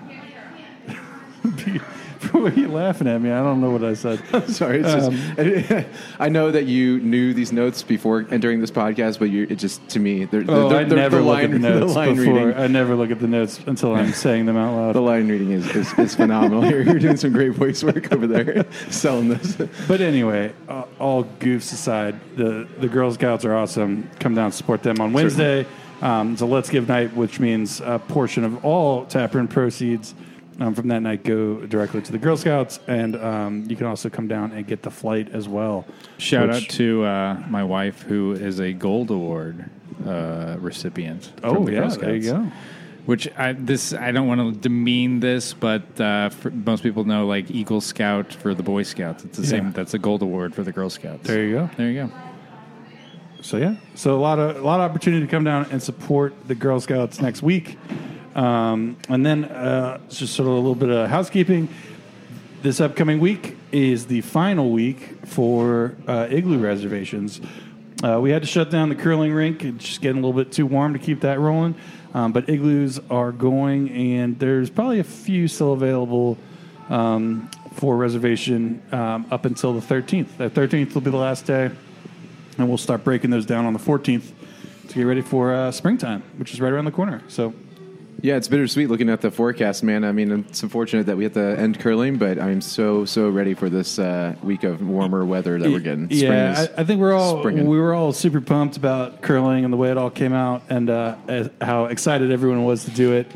what 2.43 2.57
are 2.57 2.61
you 2.61 2.69
laughing 2.69 3.07
at 3.09 3.21
me? 3.21 3.31
I 3.31 3.43
don't 3.43 3.61
know 3.61 3.71
what 3.71 3.83
I 3.85 3.95
said. 3.95 4.19
Sorry, 4.49 4.81
it's 4.85 4.93
just, 4.93 5.87
I 6.21 6.29
know 6.29 6.51
that 6.51 6.65
you 6.67 7.01
knew 7.01 7.35
these 7.35 7.53
notes 7.53 7.83
before 7.83 8.27
entering 8.31 8.61
this 8.61 8.71
podcast, 8.71 9.19
but 9.19 9.27
you 9.31 9.47
it 9.51 9.57
just 9.57 9.87
to 9.91 9.99
me 9.99 10.25
they're, 10.25 10.45
Oh, 10.49 10.69
they're, 10.69 10.81
I 10.81 10.85
they're- 10.85 10.97
never 10.97 11.17
the 11.17 11.23
look 11.23 11.35
line, 11.35 11.45
at 11.45 11.51
the 11.53 11.59
notes 11.59 11.95
the 11.95 12.01
before. 12.15 12.35
reading. 12.35 12.55
I 12.55 12.67
never 12.67 12.95
look 12.95 13.11
at 13.11 13.21
the 13.21 13.27
notes 13.29 13.61
until 13.67 13.95
I'm 13.95 14.13
saying 14.13 14.47
them 14.47 14.57
out 14.57 14.75
loud. 14.77 14.93
The 14.95 15.01
line 15.03 15.29
reading 15.29 15.51
is, 15.53 15.69
is, 15.75 15.93
is 15.99 16.15
phenomenal. 16.15 16.65
You're, 16.71 16.83
you're 16.83 16.99
doing 16.99 17.17
some 17.17 17.33
great 17.33 17.53
voice 17.55 17.83
work 17.85 18.13
over 18.13 18.27
there, 18.27 18.67
selling 18.91 19.29
this. 19.29 19.57
But 19.89 20.01
anyway, 20.01 20.53
uh, 20.69 20.85
all 20.99 21.25
goofs 21.41 21.73
aside, 21.73 22.19
the 22.37 22.67
the 22.79 22.89
Girl 22.89 23.13
Scouts 23.13 23.45
are 23.45 23.55
awesome. 23.55 24.09
Come 24.21 24.35
down, 24.35 24.53
support 24.53 24.83
them 24.83 25.01
on 25.01 25.13
Wednesday. 25.13 25.67
Um, 26.03 26.35
it's 26.35 26.43
a 26.43 26.47
Let's 26.47 26.69
Give 26.69 26.87
night, 26.87 27.15
which 27.17 27.41
means 27.41 27.81
a 27.81 27.99
portion 27.99 28.45
of 28.45 28.63
all 28.65 29.07
taproom 29.07 29.49
proceeds 29.49 30.15
um, 30.61 30.75
from 30.75 30.89
that 30.89 31.01
night 31.01 31.23
go 31.25 31.57
directly 31.67 32.03
to 32.03 32.13
the 32.13 32.19
Girl 32.19 32.37
Scouts, 32.37 32.81
and 32.87 33.17
um, 33.17 33.65
you 33.69 33.77
can 33.77 33.87
also 33.87 34.09
come 34.09 34.27
down 34.29 34.53
and 34.53 34.67
get 34.67 34.83
the 34.83 34.91
flight 34.91 35.29
as 35.35 35.49
well. 35.49 35.85
Shout 36.19 36.49
which- 36.49 36.65
out 36.65 36.71
to 36.71 37.05
uh, 37.05 37.43
my 37.49 37.63
wife, 37.65 38.03
who 38.03 38.33
is 38.33 38.61
a 38.61 38.73
Gold 38.73 39.11
Award 39.11 39.69
uh, 40.07 40.57
recipient. 40.61 41.33
Oh 41.43 41.65
the 41.65 41.73
yeah, 41.73 41.89
there 41.89 42.15
you 42.17 42.23
go. 42.33 42.53
Which 43.07 43.29
I 43.39 43.53
this 43.53 43.93
I 43.93 44.11
don't 44.11 44.27
want 44.27 44.41
to 44.55 44.61
demean 44.61 45.21
this, 45.21 45.53
but 45.55 46.01
uh, 46.01 46.29
most 46.53 46.83
people 46.83 47.05
know 47.05 47.27
like 47.27 47.51
Eagle 47.53 47.81
Scout 47.81 48.33
for 48.33 48.53
the 48.53 48.65
Boy 48.65 48.83
Scouts. 48.83 49.25
It's 49.25 49.37
the 49.39 49.45
Yeah. 49.45 49.49
same. 49.49 49.73
That's 49.73 49.95
a 49.95 49.99
Gold 49.99 50.23
Award 50.23 50.55
for 50.57 50.65
the 50.65 50.73
Girl 50.73 50.91
Scouts. 50.91 51.23
There 51.27 51.45
you 51.45 51.53
go. 51.53 51.71
There 51.77 51.89
you 51.91 52.07
go. 52.07 52.13
So 53.43 53.59
yeah, 53.59 53.77
so 53.95 54.17
a 54.17 54.19
lot 54.19 54.41
of 54.41 54.57
a 54.57 54.61
lot 54.61 54.81
of 54.81 54.91
opportunity 54.91 55.25
to 55.25 55.31
come 55.31 55.45
down 55.45 55.67
and 55.71 55.81
support 55.81 56.35
the 56.49 56.57
Girl 56.57 56.81
Scouts 56.81 57.21
next 57.21 57.43
week, 57.45 57.79
um, 58.37 58.97
and 59.09 59.27
then 59.27 59.45
uh, 59.47 59.99
just 60.09 60.35
sort 60.35 60.47
of 60.47 60.53
a 60.53 60.57
little 60.57 60.77
bit 60.77 60.91
of 60.91 61.09
housekeeping. 61.11 61.69
This 62.63 62.81
upcoming 62.81 63.19
week 63.19 63.57
is 63.73 64.07
the 64.07 64.21
final 64.21 64.71
week 64.71 65.27
for 65.27 65.97
uh, 66.07 66.29
igloo 66.31 66.59
reservations. 66.59 67.41
Uh, 68.05 68.21
we 68.21 68.31
had 68.31 68.43
to 68.43 68.49
shut 68.49 68.71
down 68.71 68.89
the 68.89 68.95
curling 68.95 69.33
rink; 69.33 69.65
it's 69.65 69.85
just 69.85 70.01
getting 70.01 70.23
a 70.23 70.27
little 70.27 70.41
bit 70.45 70.53
too 70.53 70.67
warm 70.67 70.93
to 70.93 70.99
keep 70.99 71.23
that 71.23 71.41
rolling. 71.41 71.75
Um, 72.15 72.33
but 72.33 72.49
igloos 72.49 73.01
are 73.11 73.33
going, 73.33 73.91
and 73.91 74.39
there's 74.39 74.71
probably 74.71 75.01
a 75.01 75.05
few 75.05 75.49
still 75.49 75.73
available 75.73 76.39
um, 76.89 77.51
for 77.73 77.97
reservation 77.97 78.81
um, 78.93 79.27
up 79.31 79.45
until 79.45 79.73
the 79.73 79.81
13th. 79.81 80.37
The 80.37 80.49
13th 80.49 80.95
will 80.95 81.01
be 81.01 81.11
the 81.11 81.17
last 81.17 81.47
day 81.47 81.71
and 82.59 82.69
we'll 82.69 82.79
start 82.79 83.05
breaking 83.05 83.31
those 83.31 83.47
down 83.47 83.67
on 83.67 83.73
the 83.73 83.79
14th 83.79 84.31
to 84.89 84.95
get 84.95 85.03
ready 85.03 85.21
for 85.21 85.53
uh, 85.53 85.71
springtime, 85.71 86.23
which 86.37 86.53
is 86.53 86.61
right 86.61 86.73
around 86.73 86.85
the 86.85 86.91
corner. 86.91 87.23
So 87.29 87.55
Yeah, 88.27 88.35
it's 88.35 88.49
bittersweet 88.49 88.89
looking 88.91 89.09
at 89.09 89.21
the 89.21 89.31
forecast, 89.31 89.85
man. 89.85 90.03
I 90.03 90.11
mean, 90.11 90.33
it's 90.49 90.61
unfortunate 90.61 91.07
that 91.07 91.17
we 91.17 91.23
have 91.23 91.35
to 91.35 91.57
end 91.57 91.79
curling, 91.79 92.19
but 92.19 92.41
I'm 92.41 92.61
so 92.61 93.05
so 93.05 93.31
ready 93.31 93.55
for 93.55 93.71
this 93.71 94.01
uh, 94.01 94.35
week 94.43 94.65
of 94.65 94.83
warmer 94.85 95.25
weather 95.25 95.61
that 95.61 95.71
we're 95.71 95.79
getting. 95.79 96.07
Spring 96.07 96.23
yeah, 96.33 96.67
I, 96.77 96.81
I 96.81 96.85
think 96.85 97.01
we're 97.01 97.13
all 97.13 97.39
springing. 97.39 97.67
we 97.69 97.79
were 97.79 97.95
all 97.95 98.13
super 98.13 98.41
pumped 98.41 98.77
about 98.77 99.23
curling 99.23 99.63
and 99.65 99.73
the 99.73 99.77
way 99.77 99.93
it 99.93 99.97
all 99.97 100.11
came 100.11 100.33
out, 100.33 100.63
and 100.69 100.91
uh, 100.91 101.15
how 101.61 101.85
excited 101.85 102.33
everyone 102.33 102.65
was 102.65 102.85
to 102.87 102.91
do 102.91 103.13
it. 103.13 103.31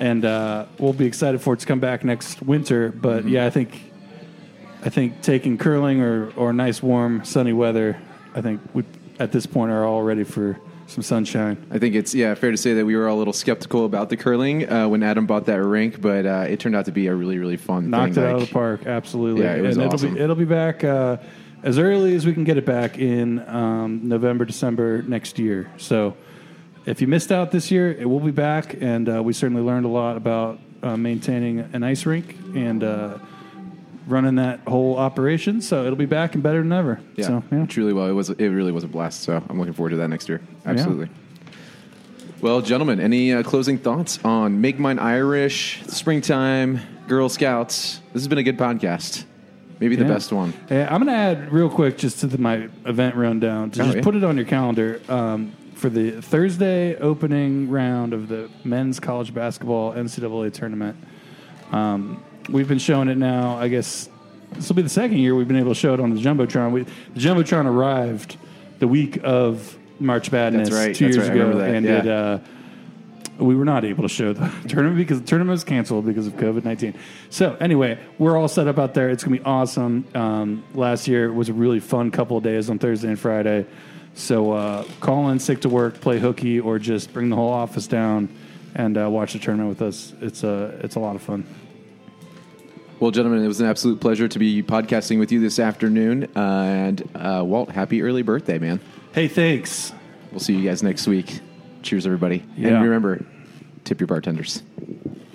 And 0.00 0.24
uh, 0.24 0.66
we'll 0.80 0.92
be 0.92 1.06
excited 1.06 1.40
for 1.40 1.54
it 1.54 1.60
to 1.60 1.66
come 1.66 1.78
back 1.78 2.02
next 2.02 2.42
winter. 2.42 2.88
But 2.90 3.20
Mm-hmm. 3.20 3.28
yeah, 3.28 3.46
I 3.46 3.50
think 3.50 3.80
I 4.84 4.88
think 4.88 5.22
taking 5.22 5.56
curling 5.56 6.00
or 6.02 6.32
or 6.34 6.52
nice 6.52 6.82
warm 6.82 7.24
sunny 7.24 7.52
weather, 7.52 7.96
I 8.34 8.40
think 8.40 8.60
we 8.74 8.82
at 9.20 9.30
this 9.30 9.46
point 9.46 9.70
are 9.70 9.84
all 9.84 10.02
ready 10.02 10.24
for 10.24 10.58
some 10.86 11.02
sunshine. 11.02 11.66
I 11.70 11.78
think 11.78 11.94
it's 11.94 12.14
yeah 12.14 12.34
fair 12.34 12.50
to 12.50 12.56
say 12.56 12.74
that 12.74 12.84
we 12.86 12.96
were 12.96 13.08
all 13.08 13.16
a 13.16 13.18
little 13.18 13.32
skeptical 13.32 13.84
about 13.84 14.08
the 14.08 14.16
curling 14.16 14.70
uh, 14.70 14.88
when 14.88 15.02
Adam 15.02 15.26
bought 15.26 15.46
that 15.46 15.62
rink, 15.62 16.00
but 16.00 16.26
uh, 16.26 16.46
it 16.48 16.60
turned 16.60 16.76
out 16.76 16.84
to 16.86 16.92
be 16.92 17.06
a 17.08 17.14
really 17.14 17.38
really 17.38 17.56
fun. 17.56 17.90
knocked 17.90 18.14
thing. 18.14 18.24
it 18.24 18.26
out 18.28 18.34
of 18.36 18.46
the 18.46 18.52
park. 18.52 18.86
Absolutely, 18.86 19.42
Yeah, 19.42 19.56
it 19.56 19.62
was 19.62 19.76
and 19.76 19.86
it'll 19.86 19.94
awesome. 19.94 20.14
be 20.14 20.20
it'll 20.20 20.36
be 20.36 20.44
back 20.44 20.84
uh, 20.84 21.16
as 21.62 21.78
early 21.78 22.14
as 22.14 22.24
we 22.24 22.32
can 22.32 22.44
get 22.44 22.56
it 22.56 22.64
back 22.66 22.98
in 22.98 23.46
um, 23.48 24.00
November, 24.04 24.44
December 24.44 25.02
next 25.02 25.38
year. 25.38 25.70
So 25.76 26.16
if 26.84 27.00
you 27.00 27.08
missed 27.08 27.32
out 27.32 27.50
this 27.50 27.70
year, 27.70 27.90
it 27.92 28.08
will 28.08 28.20
be 28.20 28.30
back, 28.30 28.76
and 28.80 29.08
uh, 29.08 29.22
we 29.22 29.32
certainly 29.32 29.62
learned 29.62 29.86
a 29.86 29.88
lot 29.90 30.16
about 30.16 30.60
uh, 30.82 30.96
maintaining 30.96 31.60
an 31.72 31.82
ice 31.82 32.06
rink 32.06 32.36
and 32.54 32.84
uh, 32.84 33.18
running 34.06 34.36
that 34.36 34.60
whole 34.66 34.96
operation. 34.96 35.60
So 35.60 35.84
it'll 35.84 35.96
be 35.96 36.06
back 36.06 36.34
and 36.34 36.42
better 36.42 36.58
than 36.58 36.72
ever. 36.72 37.00
Yeah, 37.16 37.26
so, 37.26 37.42
yeah. 37.50 37.66
truly 37.66 37.92
well. 37.92 38.06
It 38.06 38.12
was 38.12 38.30
it 38.30 38.48
really 38.48 38.72
was 38.72 38.84
a 38.84 38.88
blast. 38.88 39.22
So 39.22 39.42
I'm 39.48 39.58
looking 39.58 39.74
forward 39.74 39.90
to 39.90 39.96
that 39.96 40.08
next 40.08 40.28
year. 40.28 40.40
Absolutely. 40.64 41.08
Well, 42.40 42.60
gentlemen, 42.60 43.00
any 43.00 43.32
uh, 43.32 43.42
closing 43.42 43.78
thoughts 43.78 44.18
on 44.24 44.60
Make 44.60 44.78
Mine 44.78 44.98
Irish, 44.98 45.82
Springtime, 45.86 46.80
Girl 47.08 47.28
Scouts? 47.28 48.00
This 48.12 48.22
has 48.22 48.28
been 48.28 48.38
a 48.38 48.42
good 48.42 48.58
podcast. 48.58 49.24
Maybe 49.80 49.96
the 49.96 50.04
Yeah. 50.04 50.08
best 50.12 50.32
one. 50.32 50.52
Yeah, 50.70 50.84
I'm 50.90 51.02
going 51.02 51.06
to 51.14 51.18
add 51.18 51.50
real 51.52 51.70
quick 51.70 51.96
just 51.98 52.20
to 52.20 52.26
the, 52.26 52.36
my 52.38 52.68
event 52.84 53.14
rundown 53.16 53.70
to 53.72 53.82
Oh, 53.82 53.84
just 53.86 53.96
yeah. 53.98 54.02
put 54.02 54.14
it 54.14 54.22
on 54.24 54.36
your 54.36 54.44
calendar 54.46 55.00
um, 55.08 55.52
for 55.74 55.88
the 55.88 56.20
Thursday 56.22 56.96
opening 56.96 57.70
round 57.70 58.12
of 58.12 58.28
the 58.28 58.50
men's 58.64 59.00
college 59.00 59.32
basketball 59.34 59.92
NCAA 59.94 60.52
tournament. 60.52 60.96
Um, 61.72 62.22
we've 62.48 62.68
been 62.68 62.78
showing 62.78 63.08
it 63.08 63.16
now. 63.16 63.56
I 63.56 63.68
guess 63.68 64.08
this 64.52 64.68
will 64.68 64.76
be 64.76 64.82
the 64.82 64.88
second 64.88 65.18
year 65.18 65.34
we've 65.34 65.48
been 65.48 65.56
able 65.56 65.72
to 65.72 65.78
show 65.78 65.94
it 65.94 66.00
on 66.00 66.14
the 66.14 66.20
jumbotron. 66.20 66.72
We, 66.72 66.82
the 66.82 67.20
jumbotron 67.20 67.66
arrived 67.66 68.36
the 68.78 68.88
week 68.88 69.18
of 69.22 69.76
March 69.98 70.30
Madness 70.30 70.70
right, 70.70 70.94
two 70.94 71.06
years 71.06 71.28
right, 71.28 71.32
ago, 71.32 71.58
and 71.60 71.86
yeah. 71.86 71.98
it. 71.98 72.06
Uh, 72.08 72.38
we 73.38 73.54
were 73.54 73.66
not 73.66 73.84
able 73.84 74.02
to 74.02 74.08
show 74.08 74.32
the 74.32 74.50
tournament 74.68 74.96
because 74.96 75.20
the 75.20 75.26
tournament 75.26 75.52
was 75.52 75.64
canceled 75.64 76.06
because 76.06 76.26
of 76.26 76.34
COVID 76.34 76.64
19. 76.64 76.94
So, 77.28 77.54
anyway, 77.60 77.98
we're 78.18 78.36
all 78.36 78.48
set 78.48 78.66
up 78.66 78.78
out 78.78 78.94
there. 78.94 79.10
It's 79.10 79.24
going 79.24 79.36
to 79.36 79.42
be 79.42 79.46
awesome. 79.46 80.06
Um, 80.14 80.64
last 80.74 81.06
year 81.06 81.26
it 81.26 81.32
was 81.32 81.48
a 81.48 81.52
really 81.52 81.80
fun 81.80 82.10
couple 82.10 82.38
of 82.38 82.42
days 82.42 82.70
on 82.70 82.78
Thursday 82.78 83.08
and 83.08 83.18
Friday. 83.18 83.66
So 84.14 84.52
uh, 84.52 84.84
call 85.00 85.28
in 85.28 85.38
sick 85.38 85.60
to 85.60 85.68
work, 85.68 86.00
play 86.00 86.18
hooky, 86.18 86.58
or 86.58 86.78
just 86.78 87.12
bring 87.12 87.28
the 87.28 87.36
whole 87.36 87.52
office 87.52 87.86
down 87.86 88.34
and 88.74 88.96
uh, 88.96 89.10
watch 89.10 89.34
the 89.34 89.38
tournament 89.38 89.68
with 89.68 89.82
us. 89.82 90.14
It's 90.22 90.42
a 90.42 90.78
it's 90.82 90.96
a 90.96 91.00
lot 91.00 91.16
of 91.16 91.22
fun. 91.22 91.46
Well, 92.98 93.10
gentlemen, 93.10 93.44
it 93.44 93.48
was 93.48 93.60
an 93.60 93.66
absolute 93.66 94.00
pleasure 94.00 94.26
to 94.26 94.38
be 94.38 94.62
podcasting 94.62 95.18
with 95.18 95.30
you 95.30 95.38
this 95.40 95.58
afternoon. 95.58 96.24
Uh, 96.34 96.40
and 96.40 97.08
uh, 97.14 97.42
Walt, 97.44 97.70
happy 97.70 98.02
early 98.02 98.22
birthday, 98.22 98.58
man. 98.58 98.80
Hey, 99.12 99.28
thanks. 99.28 99.92
We'll 100.30 100.40
see 100.40 100.54
you 100.56 100.66
guys 100.66 100.82
next 100.82 101.06
week. 101.06 101.40
Cheers, 101.82 102.06
everybody. 102.06 102.42
Yeah. 102.56 102.68
And 102.68 102.82
remember, 102.84 103.24
tip 103.84 104.00
your 104.00 104.06
bartenders 104.06 104.62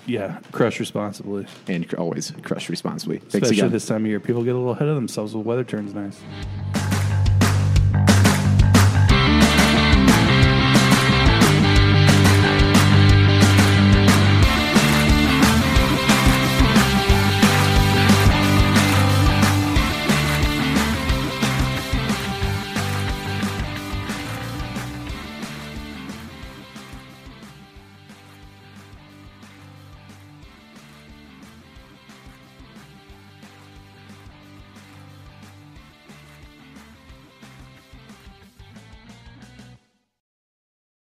Yeah, 0.06 0.40
crush 0.50 0.80
responsibly, 0.80 1.46
and 1.68 1.92
always 1.94 2.32
crush 2.42 2.68
responsibly. 2.68 3.18
Thanks 3.18 3.34
especially 3.34 3.58
again. 3.58 3.70
this 3.70 3.86
time 3.86 4.02
of 4.04 4.08
year. 4.08 4.20
People 4.20 4.42
get 4.42 4.54
a 4.54 4.58
little 4.58 4.72
ahead 4.72 4.88
of 4.88 4.96
themselves. 4.96 5.32
The 5.32 5.38
weather 5.38 5.64
turns 5.64 5.94
nice. 5.94 6.20